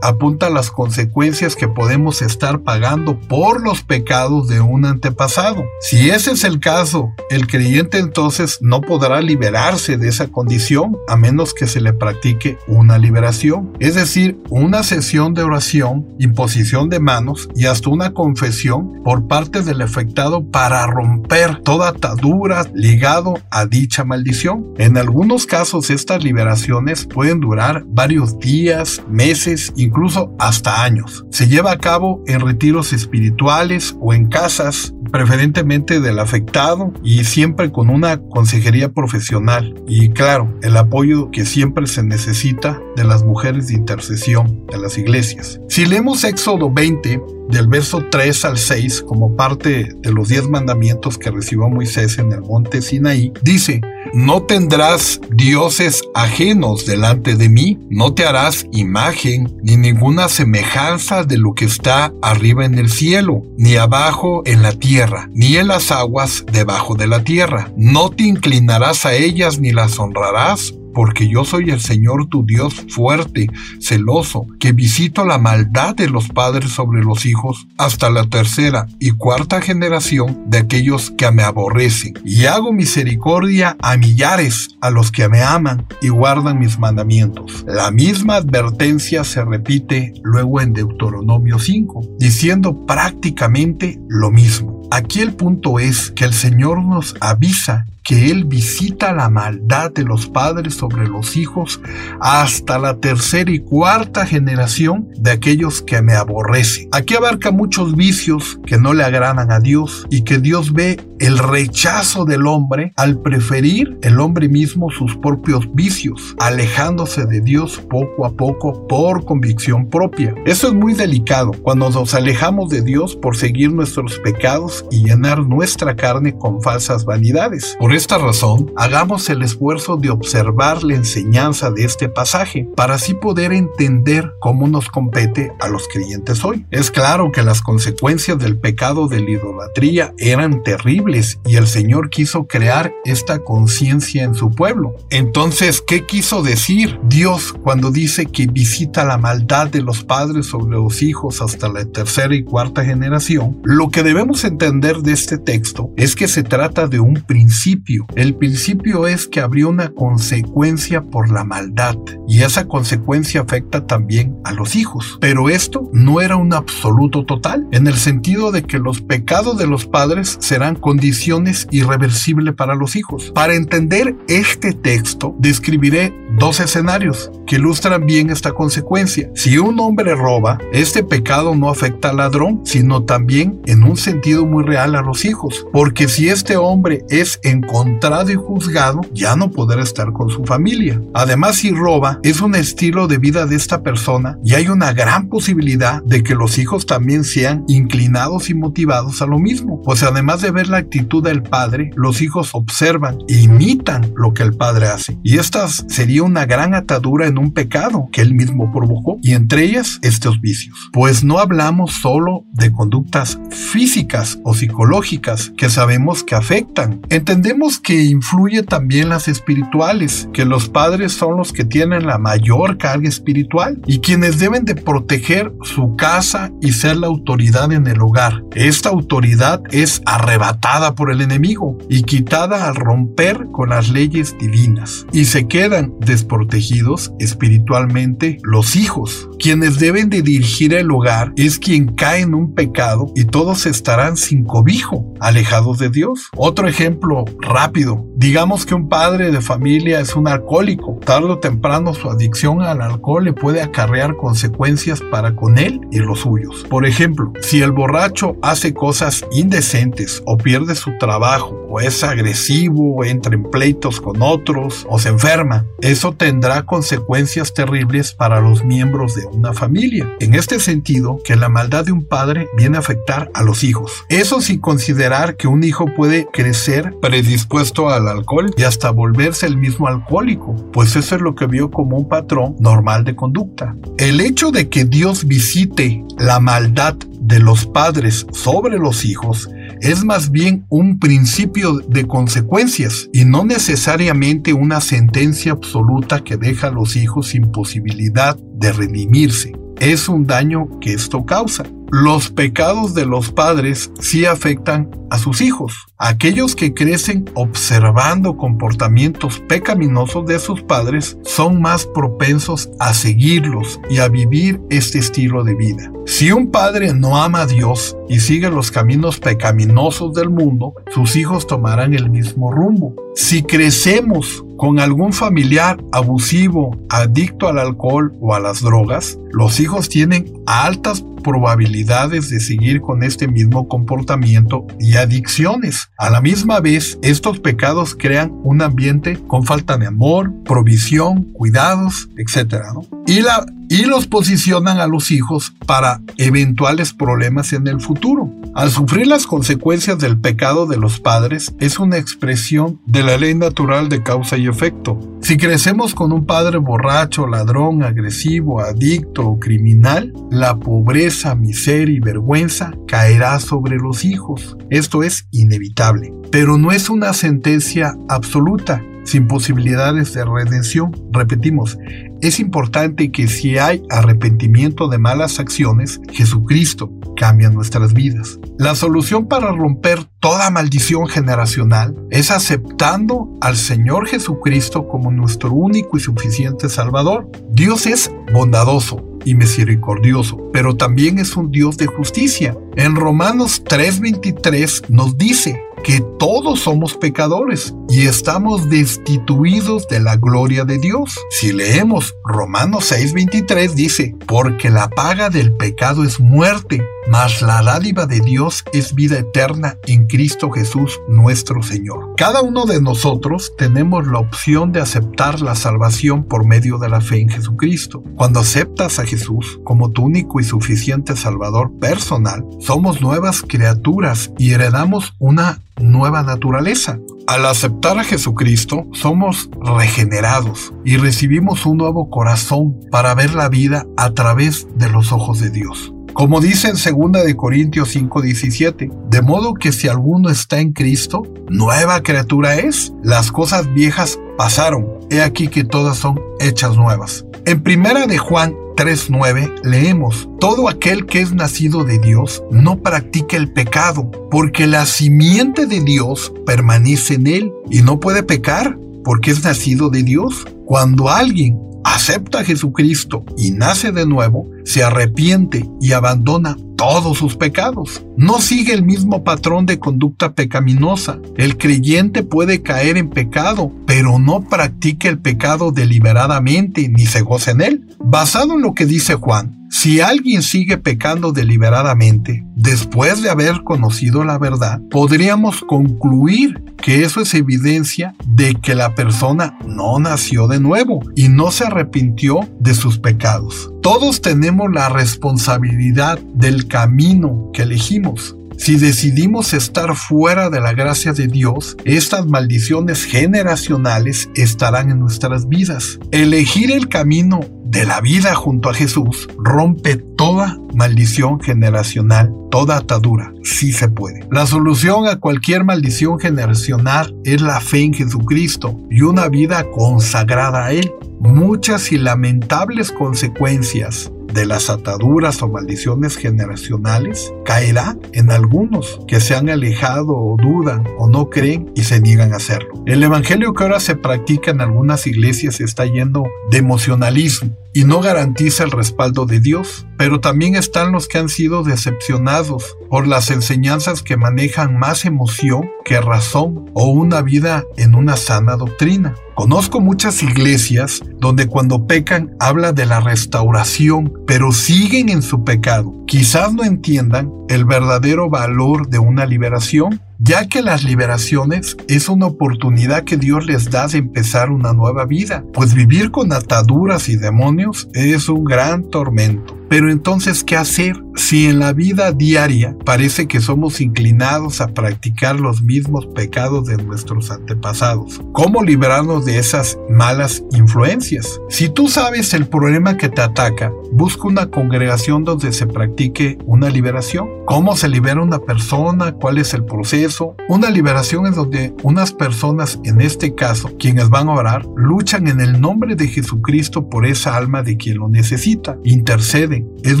apunta 0.02 0.46
a 0.46 0.50
las 0.50 0.70
consecuencias 0.70 1.56
que 1.56 1.68
podemos 1.68 2.22
estar 2.22 2.60
pagando 2.60 3.18
por 3.20 3.62
los 3.62 3.82
pecados 3.82 4.48
de 4.48 4.60
un 4.60 4.84
antepasado. 4.84 5.64
Si 5.80 6.10
ese 6.10 6.32
es 6.32 6.44
el 6.44 6.60
caso, 6.60 7.12
el 7.30 7.46
creyente 7.46 7.98
entonces 7.98 8.58
no 8.60 8.80
podrá 8.80 9.20
liberarse 9.20 9.96
de 9.96 10.08
esa 10.08 10.28
condición 10.28 10.96
a 11.08 11.16
menos 11.16 11.54
que 11.54 11.66
se 11.66 11.80
le 11.80 11.92
practique 11.92 12.58
una 12.66 12.98
liberación, 12.98 13.72
es 13.80 13.94
decir, 13.94 14.38
una 14.48 14.82
sesión 14.82 15.34
de 15.34 15.42
oración, 15.42 16.06
imposición 16.18 16.88
de 16.88 17.00
manos 17.00 17.48
y 17.54 17.66
hasta 17.66 17.90
una 17.90 18.12
confesión 18.12 19.02
por 19.04 19.26
parte 19.28 19.62
del 19.62 19.82
afectado 19.82 20.44
para 20.44 20.86
romper 20.86 21.60
toda 21.62 21.88
atadura, 21.88 22.66
ligado 22.74 23.34
a 23.50 23.66
dicha 23.66 24.04
maldición. 24.04 24.64
En 24.78 24.96
algunos 24.96 25.46
casos 25.46 25.90
estas 25.90 26.22
liberaciones 26.22 27.06
pueden 27.06 27.40
durar 27.40 27.84
varios 27.86 28.38
días, 28.38 29.02
meses, 29.12 29.72
incluso 29.76 30.34
hasta 30.38 30.82
años. 30.82 31.24
Se 31.30 31.46
lleva 31.46 31.72
a 31.72 31.78
cabo 31.78 32.22
en 32.26 32.40
retiros 32.40 32.92
espirituales 32.92 33.94
o 34.00 34.12
en 34.14 34.26
casas, 34.28 34.94
preferentemente 35.12 36.00
del 36.00 36.18
afectado 36.18 36.92
y 37.04 37.24
siempre 37.24 37.70
con 37.70 37.90
una 37.90 38.18
consejería 38.18 38.92
profesional 38.92 39.74
y 39.86 40.08
claro, 40.10 40.58
el 40.62 40.76
apoyo 40.76 41.30
que 41.30 41.44
siempre 41.44 41.86
se 41.86 42.02
necesita 42.02 42.80
de 42.96 43.04
las 43.04 43.22
mujeres 43.22 43.68
de 43.68 43.74
intercesión 43.74 44.66
de 44.66 44.78
las 44.78 44.98
iglesias. 44.98 45.60
Si 45.68 45.84
leemos 45.84 46.24
Éxodo 46.24 46.72
20, 46.72 47.20
del 47.52 47.68
verso 47.68 48.04
3 48.10 48.44
al 48.46 48.58
6, 48.58 49.02
como 49.02 49.36
parte 49.36 49.90
de 49.94 50.12
los 50.12 50.28
10 50.28 50.48
mandamientos 50.48 51.18
que 51.18 51.30
recibió 51.30 51.68
Moisés 51.68 52.18
en 52.18 52.32
el 52.32 52.40
monte 52.40 52.80
Sinaí, 52.80 53.32
dice, 53.42 53.80
no 54.14 54.42
tendrás 54.42 55.20
dioses 55.34 56.02
ajenos 56.14 56.84
delante 56.86 57.34
de 57.34 57.48
mí, 57.48 57.78
no 57.88 58.14
te 58.14 58.26
harás 58.26 58.66
imagen 58.72 59.54
ni 59.62 59.76
ninguna 59.76 60.28
semejanza 60.28 61.24
de 61.24 61.38
lo 61.38 61.54
que 61.54 61.64
está 61.64 62.12
arriba 62.20 62.64
en 62.64 62.78
el 62.78 62.90
cielo, 62.90 63.42
ni 63.56 63.76
abajo 63.76 64.42
en 64.44 64.62
la 64.62 64.72
tierra, 64.72 65.01
ni 65.32 65.56
en 65.56 65.68
las 65.68 65.90
aguas 65.90 66.44
debajo 66.52 66.94
de 66.94 67.06
la 67.06 67.24
tierra. 67.24 67.70
No 67.76 68.10
te 68.10 68.24
inclinarás 68.24 69.06
a 69.06 69.14
ellas 69.14 69.58
ni 69.58 69.72
las 69.72 69.98
honrarás 69.98 70.74
porque 70.94 71.28
yo 71.28 71.44
soy 71.44 71.70
el 71.70 71.80
Señor 71.80 72.26
tu 72.28 72.44
Dios 72.44 72.74
fuerte, 72.88 73.48
celoso, 73.80 74.46
que 74.60 74.72
visito 74.72 75.24
la 75.24 75.38
maldad 75.38 75.94
de 75.94 76.08
los 76.08 76.28
padres 76.28 76.70
sobre 76.70 77.02
los 77.02 77.26
hijos 77.26 77.66
hasta 77.78 78.10
la 78.10 78.24
tercera 78.24 78.86
y 78.98 79.12
cuarta 79.12 79.60
generación 79.60 80.42
de 80.46 80.58
aquellos 80.58 81.10
que 81.10 81.30
me 81.30 81.42
aborrecen, 81.42 82.14
y 82.24 82.44
hago 82.44 82.72
misericordia 82.72 83.76
a 83.80 83.96
millares 83.96 84.76
a 84.80 84.90
los 84.90 85.10
que 85.10 85.28
me 85.28 85.42
aman 85.42 85.86
y 86.00 86.08
guardan 86.08 86.58
mis 86.58 86.78
mandamientos. 86.78 87.64
La 87.66 87.90
misma 87.90 88.36
advertencia 88.36 89.24
se 89.24 89.44
repite 89.44 90.12
luego 90.22 90.60
en 90.60 90.72
Deuteronomio 90.72 91.58
5, 91.58 92.16
diciendo 92.18 92.86
prácticamente 92.86 93.98
lo 94.08 94.30
mismo. 94.30 94.71
Aquí 94.94 95.20
el 95.20 95.32
punto 95.32 95.78
es 95.78 96.10
que 96.10 96.26
el 96.26 96.34
Señor 96.34 96.84
nos 96.84 97.14
avisa 97.18 97.86
que 98.04 98.30
Él 98.30 98.44
visita 98.44 99.12
la 99.12 99.28
maldad 99.28 99.90
de 99.92 100.04
los 100.04 100.26
padres 100.26 100.74
sobre 100.74 101.08
los 101.08 101.36
hijos 101.36 101.80
hasta 102.20 102.78
la 102.78 102.98
tercera 102.98 103.50
y 103.50 103.60
cuarta 103.60 104.26
generación 104.26 105.08
de 105.16 105.30
aquellos 105.30 105.82
que 105.82 106.02
me 106.02 106.14
aborrecen. 106.14 106.88
Aquí 106.92 107.14
abarca 107.14 107.50
muchos 107.50 107.94
vicios 107.94 108.58
que 108.66 108.78
no 108.78 108.94
le 108.94 109.04
agradan 109.04 109.50
a 109.52 109.60
Dios 109.60 110.06
y 110.10 110.22
que 110.22 110.38
Dios 110.38 110.72
ve 110.72 111.00
el 111.20 111.38
rechazo 111.38 112.24
del 112.24 112.46
hombre 112.46 112.92
al 112.96 113.20
preferir 113.20 113.96
el 114.02 114.18
hombre 114.18 114.48
mismo 114.48 114.90
sus 114.90 115.16
propios 115.16 115.72
vicios, 115.72 116.34
alejándose 116.40 117.26
de 117.26 117.40
Dios 117.40 117.80
poco 117.88 118.26
a 118.26 118.32
poco 118.32 118.86
por 118.88 119.24
convicción 119.24 119.88
propia. 119.88 120.34
Eso 120.44 120.68
es 120.68 120.74
muy 120.74 120.94
delicado 120.94 121.52
cuando 121.62 121.90
nos 121.90 122.14
alejamos 122.14 122.70
de 122.70 122.82
Dios 122.82 123.14
por 123.14 123.36
seguir 123.36 123.72
nuestros 123.72 124.18
pecados 124.18 124.84
y 124.90 125.04
llenar 125.04 125.46
nuestra 125.46 125.94
carne 125.94 126.36
con 126.36 126.60
falsas 126.60 127.04
vanidades. 127.04 127.76
Esta 127.94 128.16
razón, 128.16 128.72
hagamos 128.76 129.28
el 129.28 129.42
esfuerzo 129.42 129.96
de 129.96 130.10
observar 130.10 130.82
la 130.82 130.94
enseñanza 130.94 131.70
de 131.70 131.84
este 131.84 132.08
pasaje 132.08 132.68
para 132.76 132.94
así 132.94 133.12
poder 133.12 133.52
entender 133.52 134.32
cómo 134.40 134.68
nos 134.68 134.88
compete 134.88 135.52
a 135.60 135.68
los 135.68 135.88
creyentes 135.88 136.44
hoy. 136.44 136.64
Es 136.70 136.90
claro 136.90 137.32
que 137.32 137.42
las 137.42 137.60
consecuencias 137.60 138.38
del 138.38 138.56
pecado 138.56 139.08
de 139.08 139.20
la 139.20 139.30
idolatría 139.30 140.14
eran 140.16 140.62
terribles 140.62 141.38
y 141.44 141.56
el 141.56 141.66
Señor 141.66 142.08
quiso 142.08 142.46
crear 142.46 142.92
esta 143.04 143.40
conciencia 143.40 144.24
en 144.24 144.34
su 144.34 144.50
pueblo. 144.50 144.94
Entonces, 145.10 145.82
¿qué 145.84 146.06
quiso 146.06 146.42
decir 146.42 146.98
Dios 147.04 147.52
cuando 147.62 147.90
dice 147.90 148.26
que 148.26 148.46
visita 148.46 149.04
la 149.04 149.18
maldad 149.18 149.68
de 149.68 149.82
los 149.82 150.04
padres 150.04 150.46
sobre 150.46 150.76
los 150.76 151.02
hijos 151.02 151.42
hasta 151.42 151.68
la 151.68 151.84
tercera 151.84 152.34
y 152.34 152.44
cuarta 152.44 152.84
generación? 152.84 153.60
Lo 153.64 153.90
que 153.90 154.02
debemos 154.02 154.44
entender 154.44 154.98
de 154.98 155.12
este 155.12 155.36
texto 155.36 155.90
es 155.96 156.16
que 156.16 156.28
se 156.28 156.42
trata 156.42 156.86
de 156.86 157.00
un 157.00 157.14
principio 157.14 157.81
el 158.14 158.34
principio 158.36 159.06
es 159.06 159.26
que 159.26 159.40
habría 159.40 159.66
una 159.66 159.90
consecuencia 159.90 161.02
por 161.02 161.30
la 161.30 161.44
maldad 161.44 161.96
y 162.28 162.42
esa 162.42 162.66
consecuencia 162.66 163.40
afecta 163.40 163.86
también 163.86 164.38
a 164.44 164.52
los 164.52 164.76
hijos. 164.76 165.18
Pero 165.20 165.48
esto 165.48 165.90
no 165.92 166.20
era 166.20 166.36
un 166.36 166.52
absoluto 166.54 167.24
total, 167.24 167.66
en 167.72 167.86
el 167.86 167.94
sentido 167.94 168.52
de 168.52 168.62
que 168.62 168.78
los 168.78 169.00
pecados 169.00 169.58
de 169.58 169.66
los 169.66 169.86
padres 169.86 170.36
serán 170.40 170.76
condiciones 170.76 171.66
irreversibles 171.70 172.54
para 172.54 172.74
los 172.74 172.96
hijos. 172.96 173.32
Para 173.34 173.54
entender 173.54 174.16
este 174.28 174.72
texto, 174.72 175.34
describiré 175.38 176.12
dos 176.38 176.60
escenarios 176.60 177.30
que 177.52 177.56
ilustran 177.56 178.06
bien 178.06 178.30
esta 178.30 178.52
consecuencia. 178.52 179.30
Si 179.34 179.58
un 179.58 179.78
hombre 179.78 180.14
roba, 180.14 180.56
este 180.72 181.04
pecado 181.04 181.54
no 181.54 181.68
afecta 181.68 182.08
al 182.08 182.16
ladrón, 182.16 182.62
sino 182.64 183.02
también 183.02 183.60
en 183.66 183.82
un 183.82 183.98
sentido 183.98 184.46
muy 184.46 184.64
real 184.64 184.94
a 184.94 185.02
los 185.02 185.26
hijos, 185.26 185.66
porque 185.70 186.08
si 186.08 186.30
este 186.30 186.56
hombre 186.56 187.04
es 187.10 187.38
en 187.42 187.62
encontrado 187.62 188.30
y 188.30 188.34
juzgado, 188.34 189.02
ya 189.12 189.36
no 189.36 189.50
podrá 189.50 189.82
estar 189.82 190.12
con 190.12 190.30
su 190.30 190.44
familia. 190.44 191.00
Además, 191.12 191.56
si 191.56 191.72
roba, 191.72 192.20
es 192.22 192.40
un 192.40 192.54
estilo 192.54 193.06
de 193.06 193.18
vida 193.18 193.44
de 193.44 193.56
esta 193.56 193.82
persona 193.82 194.38
y 194.44 194.54
hay 194.54 194.68
una 194.68 194.94
gran 194.94 195.28
posibilidad 195.28 196.02
de 196.02 196.22
que 196.22 196.34
los 196.34 196.58
hijos 196.58 196.86
también 196.86 197.24
sean 197.24 197.64
inclinados 197.68 198.48
y 198.48 198.54
motivados 198.54 199.20
a 199.20 199.26
lo 199.26 199.38
mismo. 199.38 199.82
Pues 199.82 200.02
además 200.02 200.40
de 200.40 200.52
ver 200.52 200.68
la 200.68 200.78
actitud 200.78 201.22
del 201.22 201.42
padre, 201.42 201.90
los 201.96 202.22
hijos 202.22 202.54
observan 202.54 203.18
e 203.28 203.40
imitan 203.40 204.10
lo 204.16 204.32
que 204.32 204.42
el 204.42 204.54
padre 204.54 204.88
hace. 204.88 205.18
Y 205.22 205.38
esta 205.38 205.68
sería 205.68 206.22
una 206.22 206.46
gran 206.46 206.74
atadura 206.74 207.26
en 207.26 207.38
un 207.38 207.41
pecado 207.50 208.08
que 208.12 208.20
él 208.20 208.34
mismo 208.34 208.70
provocó, 208.70 209.18
y 209.22 209.32
entre 209.32 209.64
ellas 209.64 209.98
estos 210.02 210.40
vicios. 210.40 210.90
Pues 210.92 211.24
no 211.24 211.38
hablamos 211.38 211.94
solo 211.94 212.44
de 212.52 212.70
conductas 212.70 213.40
físicas 213.50 214.38
o 214.44 214.54
psicológicas 214.54 215.52
que 215.56 215.68
sabemos 215.68 216.22
que 216.22 216.34
afectan. 216.34 217.00
Entendemos 217.08 217.80
que 217.80 218.04
influye 218.04 218.62
también 218.62 219.08
las 219.08 219.26
espirituales, 219.26 220.28
que 220.32 220.44
los 220.44 220.68
padres 220.68 221.12
son 221.12 221.36
los 221.36 221.52
que 221.52 221.64
tienen 221.64 222.06
la 222.06 222.18
mayor 222.18 222.78
carga 222.78 223.08
espiritual 223.08 223.80
y 223.86 223.98
quienes 223.98 224.38
deben 224.38 224.64
de 224.64 224.74
proteger 224.74 225.52
su 225.62 225.96
casa 225.96 226.52
y 226.60 226.72
ser 226.72 226.98
la 226.98 227.06
autoridad 227.06 227.72
en 227.72 227.86
el 227.86 228.00
hogar. 228.00 228.44
Esta 228.54 228.90
autoridad 228.90 229.62
es 229.70 230.02
arrebatada 230.06 230.94
por 230.94 231.10
el 231.10 231.20
enemigo 231.20 231.78
y 231.88 232.02
quitada 232.02 232.68
al 232.68 232.74
romper 232.74 233.46
con 233.52 233.70
las 233.70 233.88
leyes 233.88 234.36
divinas 234.38 235.06
y 235.12 235.24
se 235.24 235.46
quedan 235.46 235.94
desprotegidos 236.00 237.12
espiritualmente 237.22 238.38
los 238.42 238.76
hijos. 238.76 239.28
Quienes 239.38 239.78
deben 239.78 240.10
de 240.10 240.22
dirigir 240.22 240.74
el 240.74 240.90
hogar 240.90 241.32
es 241.36 241.58
quien 241.58 241.94
cae 241.94 242.20
en 242.20 242.34
un 242.34 242.54
pecado 242.54 243.06
y 243.14 243.24
todos 243.24 243.66
estarán 243.66 244.16
sin 244.16 244.44
cobijo, 244.44 245.14
alejados 245.20 245.78
de 245.78 245.88
Dios. 245.88 246.28
Otro 246.36 246.68
ejemplo 246.68 247.24
rápido. 247.40 248.04
Digamos 248.16 248.66
que 248.66 248.74
un 248.74 248.88
padre 248.88 249.30
de 249.30 249.40
familia 249.40 250.00
es 250.00 250.14
un 250.14 250.28
alcohólico. 250.28 250.98
Tarde 251.04 251.30
o 251.30 251.38
temprano 251.38 251.94
su 251.94 252.10
adicción 252.10 252.62
al 252.62 252.82
alcohol 252.82 253.24
le 253.24 253.32
puede 253.32 253.62
acarrear 253.62 254.16
consecuencias 254.16 255.00
para 255.10 255.34
con 255.34 255.58
él 255.58 255.80
y 255.90 255.98
los 255.98 256.20
suyos. 256.20 256.64
Por 256.68 256.86
ejemplo, 256.86 257.32
si 257.40 257.62
el 257.62 257.72
borracho 257.72 258.36
hace 258.42 258.74
cosas 258.74 259.24
indecentes 259.32 260.22
o 260.26 260.36
pierde 260.36 260.74
su 260.74 260.90
trabajo 260.98 261.56
o 261.68 261.80
es 261.80 262.04
agresivo, 262.04 263.04
entra 263.04 263.34
en 263.34 263.44
pleitos 263.50 264.00
con 264.00 264.20
otros 264.20 264.86
o 264.90 264.98
se 264.98 265.08
enferma, 265.08 265.64
es 265.80 266.02
eso 266.02 266.12
tendrá 266.12 266.64
consecuencias 266.64 267.11
terribles 267.54 268.12
para 268.12 268.40
los 268.40 268.64
miembros 268.64 269.14
de 269.14 269.26
una 269.26 269.52
familia. 269.52 270.08
En 270.20 270.34
este 270.34 270.58
sentido, 270.58 271.18
que 271.24 271.36
la 271.36 271.48
maldad 271.48 271.84
de 271.84 271.92
un 271.92 272.04
padre 272.04 272.48
viene 272.56 272.76
a 272.76 272.80
afectar 272.80 273.30
a 273.34 273.42
los 273.42 273.64
hijos. 273.64 274.04
Eso 274.08 274.40
sin 274.40 274.60
considerar 274.60 275.36
que 275.36 275.46
un 275.46 275.62
hijo 275.62 275.86
puede 275.94 276.26
crecer 276.32 276.94
predispuesto 277.02 277.90
al 277.90 278.08
alcohol 278.08 278.50
y 278.56 278.62
hasta 278.62 278.90
volverse 278.90 279.46
el 279.46 279.56
mismo 279.56 279.88
alcohólico, 279.88 280.56
pues 280.72 280.96
eso 280.96 281.16
es 281.16 281.20
lo 281.20 281.34
que 281.34 281.46
vio 281.46 281.70
como 281.70 281.98
un 281.98 282.08
patrón 282.08 282.56
normal 282.58 283.04
de 283.04 283.14
conducta. 283.14 283.76
El 283.98 284.20
hecho 284.20 284.50
de 284.50 284.68
que 284.68 284.84
Dios 284.84 285.26
visite 285.26 286.04
la 286.18 286.40
maldad 286.40 286.96
de 287.20 287.38
los 287.38 287.66
padres 287.66 288.26
sobre 288.32 288.78
los 288.78 289.04
hijos 289.04 289.48
es 289.82 290.04
más 290.04 290.30
bien 290.30 290.64
un 290.68 291.00
principio 291.00 291.78
de 291.88 292.06
consecuencias 292.06 293.08
y 293.12 293.24
no 293.24 293.44
necesariamente 293.44 294.52
una 294.52 294.80
sentencia 294.80 295.50
absoluta 295.50 296.22
que 296.22 296.36
deja 296.36 296.68
a 296.68 296.72
los 296.72 296.94
hijos 296.94 297.28
sin 297.28 297.50
posibilidad 297.50 298.36
de 298.36 298.72
redimirse. 298.72 299.52
Es 299.82 300.08
un 300.08 300.28
daño 300.28 300.78
que 300.78 300.92
esto 300.92 301.26
causa 301.26 301.64
los 301.94 302.30
pecados 302.30 302.94
de 302.94 303.04
los 303.04 303.32
padres 303.32 303.92
sí 304.00 304.24
afectan 304.24 304.88
a 305.10 305.18
sus 305.18 305.42
hijos. 305.42 305.74
Aquellos 305.98 306.56
que 306.56 306.72
crecen 306.72 307.26
observando 307.34 308.38
comportamientos 308.38 309.40
pecaminosos 309.40 310.24
de 310.24 310.38
sus 310.38 310.62
padres 310.62 311.18
son 311.22 311.60
más 311.60 311.84
propensos 311.84 312.70
a 312.80 312.94
seguirlos 312.94 313.78
y 313.90 313.98
a 313.98 314.08
vivir 314.08 314.58
este 314.70 315.00
estilo 315.00 315.44
de 315.44 315.54
vida. 315.54 315.92
Si 316.06 316.32
un 316.32 316.50
padre 316.50 316.94
no 316.94 317.22
ama 317.22 317.42
a 317.42 317.46
Dios 317.46 317.94
y 318.08 318.20
sigue 318.20 318.48
los 318.48 318.70
caminos 318.70 319.18
pecaminosos 319.18 320.14
del 320.14 320.30
mundo, 320.30 320.72
sus 320.94 321.14
hijos 321.14 321.46
tomarán 321.46 321.92
el 321.92 322.08
mismo 322.08 322.50
rumbo. 322.50 322.96
Si 323.14 323.42
crecemos 323.42 324.42
con 324.62 324.78
algún 324.78 325.12
familiar 325.12 325.82
abusivo, 325.90 326.78
adicto 326.88 327.48
al 327.48 327.58
alcohol 327.58 328.14
o 328.20 328.32
a 328.32 328.38
las 328.38 328.60
drogas, 328.62 329.18
los 329.32 329.58
hijos 329.58 329.88
tienen 329.88 330.32
altas 330.46 331.04
probabilidades 331.22 332.28
de 332.30 332.40
seguir 332.40 332.80
con 332.80 333.02
este 333.02 333.28
mismo 333.28 333.68
comportamiento 333.68 334.66
y 334.78 334.96
adicciones. 334.96 335.90
A 335.98 336.10
la 336.10 336.20
misma 336.20 336.60
vez, 336.60 336.98
estos 337.02 337.40
pecados 337.40 337.96
crean 337.98 338.32
un 338.42 338.62
ambiente 338.62 339.18
con 339.26 339.44
falta 339.44 339.78
de 339.78 339.86
amor, 339.86 340.32
provisión, 340.44 341.24
cuidados, 341.32 342.08
etc. 342.16 342.64
Y, 343.06 343.20
la, 343.20 343.46
y 343.68 343.84
los 343.84 344.06
posicionan 344.06 344.78
a 344.78 344.86
los 344.86 345.10
hijos 345.10 345.52
para 345.66 346.00
eventuales 346.16 346.92
problemas 346.92 347.52
en 347.52 347.66
el 347.66 347.80
futuro. 347.80 348.30
Al 348.54 348.70
sufrir 348.70 349.06
las 349.06 349.26
consecuencias 349.26 349.98
del 349.98 350.18
pecado 350.18 350.66
de 350.66 350.76
los 350.76 351.00
padres, 351.00 351.54
es 351.58 351.78
una 351.78 351.96
expresión 351.96 352.80
de 352.86 353.02
la 353.02 353.16
ley 353.16 353.34
natural 353.34 353.88
de 353.88 354.02
causa 354.02 354.36
y 354.36 354.46
efecto. 354.46 355.00
Si 355.22 355.36
crecemos 355.36 355.94
con 355.94 356.12
un 356.12 356.26
padre 356.26 356.58
borracho, 356.58 357.26
ladrón, 357.26 357.82
agresivo, 357.82 358.60
adicto 358.60 359.26
o 359.26 359.38
criminal, 359.38 360.12
la 360.30 360.56
pobreza, 360.56 361.11
miseria 361.36 361.96
y 361.96 362.00
vergüenza 362.00 362.72
caerá 362.86 363.38
sobre 363.40 363.76
los 363.76 364.04
hijos. 364.04 364.56
Esto 364.70 365.02
es 365.02 365.26
inevitable. 365.30 366.12
Pero 366.30 366.58
no 366.58 366.72
es 366.72 366.88
una 366.90 367.12
sentencia 367.12 367.94
absoluta 368.08 368.82
sin 369.04 369.26
posibilidades 369.26 370.14
de 370.14 370.24
redención. 370.24 370.92
Repetimos, 371.10 371.78
es 372.20 372.40
importante 372.40 373.10
que 373.10 373.28
si 373.28 373.58
hay 373.58 373.82
arrepentimiento 373.90 374.88
de 374.88 374.98
malas 374.98 375.38
acciones, 375.40 376.00
Jesucristo 376.12 376.90
cambia 377.16 377.50
nuestras 377.50 377.92
vidas. 377.92 378.38
La 378.58 378.74
solución 378.74 379.26
para 379.26 379.52
romper 379.52 380.04
toda 380.20 380.50
maldición 380.50 381.06
generacional 381.08 381.96
es 382.10 382.30
aceptando 382.30 383.28
al 383.40 383.56
Señor 383.56 384.06
Jesucristo 384.06 384.88
como 384.88 385.10
nuestro 385.10 385.52
único 385.52 385.96
y 385.96 386.00
suficiente 386.00 386.68
Salvador. 386.68 387.30
Dios 387.50 387.86
es 387.86 388.10
bondadoso 388.32 389.11
y 389.24 389.34
misericordioso, 389.34 390.50
pero 390.52 390.76
también 390.76 391.18
es 391.18 391.36
un 391.36 391.50
Dios 391.50 391.76
de 391.76 391.86
justicia. 391.86 392.56
En 392.76 392.96
Romanos 392.96 393.62
3:23 393.64 394.88
nos 394.88 395.16
dice, 395.18 395.60
que 395.82 396.00
todos 396.18 396.60
somos 396.60 396.96
pecadores 396.96 397.74
y 397.92 398.06
estamos 398.06 398.70
destituidos 398.70 399.86
de 399.86 400.00
la 400.00 400.16
gloria 400.16 400.64
de 400.64 400.78
Dios. 400.78 401.20
Si 401.28 401.52
leemos 401.52 402.14
Romanos 402.24 402.90
6:23 402.90 403.74
dice, 403.74 404.16
porque 404.26 404.70
la 404.70 404.88
paga 404.88 405.28
del 405.28 405.52
pecado 405.52 406.02
es 406.02 406.18
muerte, 406.18 406.82
mas 407.10 407.42
la 407.42 407.62
dádiva 407.62 408.06
de 408.06 408.20
Dios 408.20 408.64
es 408.72 408.94
vida 408.94 409.18
eterna 409.18 409.76
en 409.86 410.06
Cristo 410.06 410.50
Jesús 410.50 411.00
nuestro 411.06 411.62
Señor. 411.62 412.14
Cada 412.16 412.40
uno 412.40 412.64
de 412.64 412.80
nosotros 412.80 413.52
tenemos 413.58 414.06
la 414.06 414.20
opción 414.20 414.72
de 414.72 414.80
aceptar 414.80 415.42
la 415.42 415.54
salvación 415.54 416.24
por 416.24 416.46
medio 416.46 416.78
de 416.78 416.88
la 416.88 417.02
fe 417.02 417.20
en 417.20 417.28
Jesucristo. 417.28 418.02
Cuando 418.16 418.40
aceptas 418.40 419.00
a 419.00 419.04
Jesús 419.04 419.60
como 419.64 419.90
tu 419.90 420.04
único 420.04 420.40
y 420.40 420.44
suficiente 420.44 421.14
Salvador 421.14 421.70
personal, 421.78 422.42
somos 422.58 423.02
nuevas 423.02 423.42
criaturas 423.42 424.30
y 424.38 424.52
heredamos 424.52 425.14
una 425.18 425.60
nueva 425.78 426.22
naturaleza. 426.22 426.98
Al 427.26 427.46
aceptar 427.46 427.98
a 427.98 428.04
Jesucristo, 428.04 428.84
somos 428.92 429.48
regenerados 429.60 430.72
y 430.84 430.96
recibimos 430.96 431.66
un 431.66 431.78
nuevo 431.78 432.10
corazón 432.10 432.80
para 432.90 433.14
ver 433.14 433.34
la 433.34 433.48
vida 433.48 433.86
a 433.96 434.10
través 434.12 434.66
de 434.74 434.88
los 434.88 435.12
ojos 435.12 435.38
de 435.40 435.50
Dios. 435.50 435.92
Como 436.14 436.40
dice 436.40 436.68
en 436.68 436.74
2 437.12 437.24
de 437.24 437.36
Corintios 437.36 437.94
5:17, 437.94 438.90
de 439.08 439.22
modo 439.22 439.54
que 439.54 439.72
si 439.72 439.88
alguno 439.88 440.30
está 440.30 440.58
en 440.60 440.72
Cristo, 440.72 441.22
nueva 441.48 442.02
criatura 442.02 442.56
es. 442.56 442.92
Las 443.02 443.30
cosas 443.30 443.72
viejas 443.72 444.18
pasaron, 444.36 444.86
he 445.08 445.22
aquí 445.22 445.48
que 445.48 445.64
todas 445.64 445.98
son 445.98 446.20
hechas 446.40 446.76
nuevas. 446.76 447.24
En 447.44 447.60
primera 447.60 448.06
de 448.06 448.18
Juan 448.18 448.54
3.9 448.76 449.62
leemos, 449.64 450.28
Todo 450.38 450.68
aquel 450.68 451.06
que 451.06 451.20
es 451.20 451.34
nacido 451.34 451.82
de 451.82 451.98
Dios 451.98 452.40
no 452.52 452.78
practica 452.78 453.36
el 453.36 453.52
pecado, 453.52 454.08
porque 454.30 454.68
la 454.68 454.86
simiente 454.86 455.66
de 455.66 455.80
Dios 455.80 456.32
permanece 456.46 457.14
en 457.14 457.26
él 457.26 457.52
y 457.68 457.82
no 457.82 457.98
puede 457.98 458.22
pecar, 458.22 458.78
porque 459.04 459.32
es 459.32 459.42
nacido 459.42 459.90
de 459.90 460.04
Dios. 460.04 460.44
Cuando 460.66 461.10
alguien 461.10 461.58
acepta 461.82 462.40
a 462.40 462.44
Jesucristo 462.44 463.24
y 463.36 463.50
nace 463.50 463.90
de 463.90 464.06
nuevo, 464.06 464.48
se 464.64 464.82
arrepiente 464.82 465.68
y 465.80 465.92
abandona 465.92 466.56
todos 466.76 467.18
sus 467.18 467.36
pecados. 467.36 468.02
No 468.16 468.40
sigue 468.40 468.74
el 468.74 468.82
mismo 468.82 469.22
patrón 469.22 469.66
de 469.66 469.78
conducta 469.78 470.32
pecaminosa. 470.32 471.18
El 471.36 471.56
creyente 471.56 472.24
puede 472.24 472.62
caer 472.62 472.96
en 472.96 473.08
pecado, 473.08 473.70
pero 473.86 474.18
no 474.18 474.40
practica 474.42 475.08
el 475.08 475.18
pecado 475.18 475.70
deliberadamente 475.70 476.88
ni 476.88 477.06
se 477.06 477.20
goza 477.20 477.52
en 477.52 477.60
él. 477.60 477.86
Basado 478.00 478.54
en 478.54 478.62
lo 478.62 478.74
que 478.74 478.86
dice 478.86 479.14
Juan, 479.14 479.62
si 479.70 480.00
alguien 480.00 480.42
sigue 480.42 480.76
pecando 480.76 481.32
deliberadamente 481.32 482.44
después 482.56 483.22
de 483.22 483.30
haber 483.30 483.62
conocido 483.62 484.22
la 484.22 484.38
verdad, 484.38 484.82
podríamos 484.90 485.62
concluir 485.62 486.62
que 486.76 487.04
eso 487.04 487.22
es 487.22 487.32
evidencia 487.32 488.14
de 488.26 488.54
que 488.54 488.74
la 488.74 488.94
persona 488.94 489.56
no 489.66 489.98
nació 489.98 490.46
de 490.46 490.60
nuevo 490.60 491.00
y 491.16 491.28
no 491.28 491.50
se 491.50 491.64
arrepintió 491.64 492.40
de 492.60 492.74
sus 492.74 492.98
pecados. 492.98 493.71
Todos 493.82 494.20
tenemos 494.20 494.72
la 494.72 494.88
responsabilidad 494.88 496.16
del 496.20 496.68
camino 496.68 497.50
que 497.52 497.62
elegimos. 497.62 498.36
Si 498.56 498.76
decidimos 498.76 499.54
estar 499.54 499.94
fuera 499.96 500.50
de 500.50 500.60
la 500.60 500.72
gracia 500.72 501.12
de 501.12 501.26
Dios, 501.26 501.76
estas 501.84 502.26
maldiciones 502.26 503.04
generacionales 503.04 504.28
estarán 504.34 504.90
en 504.90 505.00
nuestras 505.00 505.48
vidas. 505.48 505.98
Elegir 506.10 506.70
el 506.70 506.88
camino 506.88 507.40
de 507.64 507.86
la 507.86 508.02
vida 508.02 508.34
junto 508.34 508.68
a 508.68 508.74
Jesús 508.74 509.28
rompe 509.38 509.96
toda 509.96 510.58
maldición 510.74 511.40
generacional, 511.40 512.30
toda 512.50 512.76
atadura, 512.76 513.32
si 513.42 513.72
se 513.72 513.88
puede. 513.88 514.26
La 514.30 514.46
solución 514.46 515.08
a 515.08 515.16
cualquier 515.16 515.64
maldición 515.64 516.20
generacional 516.20 517.16
es 517.24 517.40
la 517.40 517.60
fe 517.60 517.80
en 517.80 517.94
Jesucristo 517.94 518.78
y 518.90 519.00
una 519.00 519.28
vida 519.28 519.64
consagrada 519.70 520.66
a 520.66 520.72
Él. 520.72 520.92
Muchas 521.20 521.92
y 521.92 521.98
lamentables 521.98 522.92
consecuencias 522.92 524.12
de 524.32 524.46
las 524.46 524.70
ataduras 524.70 525.42
o 525.42 525.48
maldiciones 525.48 526.16
generacionales 526.16 527.32
caerá 527.44 527.96
en 528.12 528.30
algunos 528.30 529.00
que 529.06 529.20
se 529.20 529.34
han 529.34 529.50
alejado 529.50 530.16
o 530.16 530.36
dudan 530.36 530.84
o 530.98 531.08
no 531.08 531.30
creen 531.30 531.70
y 531.74 531.84
se 531.84 532.00
niegan 532.00 532.32
a 532.32 532.36
hacerlo. 532.36 532.82
El 532.86 533.02
evangelio 533.02 533.54
que 533.54 533.62
ahora 533.62 533.80
se 533.80 533.96
practica 533.96 534.50
en 534.50 534.60
algunas 534.60 535.06
iglesias 535.06 535.60
está 535.60 535.86
yendo 535.86 536.24
de 536.50 536.58
emocionalismo 536.58 537.61
y 537.74 537.84
no 537.84 538.00
garantiza 538.00 538.64
el 538.64 538.70
respaldo 538.70 539.24
de 539.26 539.40
Dios, 539.40 539.86
pero 539.96 540.20
también 540.20 540.56
están 540.56 540.92
los 540.92 541.08
que 541.08 541.18
han 541.18 541.28
sido 541.28 541.62
decepcionados 541.62 542.76
por 542.90 543.06
las 543.06 543.30
enseñanzas 543.30 544.02
que 544.02 544.16
manejan 544.16 544.78
más 544.78 545.04
emoción 545.04 545.70
que 545.84 546.00
razón 546.00 546.70
o 546.74 546.86
una 546.86 547.22
vida 547.22 547.64
en 547.76 547.94
una 547.94 548.16
sana 548.16 548.56
doctrina. 548.56 549.14
Conozco 549.34 549.80
muchas 549.80 550.22
iglesias 550.22 551.00
donde 551.18 551.46
cuando 551.46 551.86
pecan 551.86 552.36
habla 552.38 552.72
de 552.72 552.84
la 552.84 553.00
restauración, 553.00 554.12
pero 554.26 554.52
siguen 554.52 555.08
en 555.08 555.22
su 555.22 555.42
pecado. 555.44 555.94
Quizás 556.06 556.52
no 556.52 556.64
entiendan 556.64 557.32
el 557.48 557.64
verdadero 557.64 558.28
valor 558.28 558.88
de 558.88 558.98
una 558.98 559.24
liberación 559.24 560.00
ya 560.24 560.46
que 560.46 560.62
las 560.62 560.84
liberaciones 560.84 561.76
es 561.88 562.08
una 562.08 562.26
oportunidad 562.26 563.02
que 563.02 563.16
Dios 563.16 563.44
les 563.46 563.70
da 563.70 563.88
de 563.88 563.98
empezar 563.98 564.50
una 564.50 564.72
nueva 564.72 565.04
vida, 565.04 565.44
pues 565.52 565.74
vivir 565.74 566.12
con 566.12 566.32
ataduras 566.32 567.08
y 567.08 567.16
demonios 567.16 567.88
es 567.92 568.28
un 568.28 568.44
gran 568.44 568.84
tormento. 568.84 569.61
Pero 569.72 569.90
entonces, 569.90 570.44
¿qué 570.44 570.54
hacer 570.54 571.02
si 571.14 571.46
en 571.46 571.58
la 571.58 571.72
vida 571.72 572.12
diaria 572.12 572.76
parece 572.84 573.26
que 573.26 573.40
somos 573.40 573.80
inclinados 573.80 574.60
a 574.60 574.68
practicar 574.68 575.40
los 575.40 575.62
mismos 575.62 576.04
pecados 576.14 576.66
de 576.66 576.76
nuestros 576.76 577.30
antepasados? 577.30 578.20
¿Cómo 578.32 578.62
librarnos 578.62 579.24
de 579.24 579.38
esas 579.38 579.78
malas 579.88 580.44
influencias? 580.52 581.40
Si 581.48 581.70
tú 581.70 581.88
sabes 581.88 582.34
el 582.34 582.48
problema 582.48 582.98
que 582.98 583.08
te 583.08 583.22
ataca, 583.22 583.72
busca 583.92 584.28
una 584.28 584.50
congregación 584.50 585.24
donde 585.24 585.54
se 585.54 585.66
practique 585.66 586.36
una 586.44 586.68
liberación. 586.68 587.30
¿Cómo 587.46 587.74
se 587.74 587.88
libera 587.88 588.20
una 588.20 588.40
persona? 588.40 589.12
¿Cuál 589.12 589.38
es 589.38 589.54
el 589.54 589.64
proceso? 589.64 590.36
Una 590.50 590.68
liberación 590.68 591.26
es 591.26 591.34
donde 591.34 591.74
unas 591.82 592.12
personas, 592.12 592.78
en 592.84 593.00
este 593.00 593.34
caso, 593.34 593.70
quienes 593.78 594.10
van 594.10 594.28
a 594.28 594.34
orar, 594.34 594.66
luchan 594.76 595.28
en 595.28 595.40
el 595.40 595.62
nombre 595.62 595.96
de 595.96 596.08
Jesucristo 596.08 596.90
por 596.90 597.06
esa 597.06 597.36
alma 597.38 597.62
de 597.62 597.78
quien 597.78 597.96
lo 597.96 598.10
necesita, 598.10 598.76
interceden 598.84 599.61
es 599.82 600.00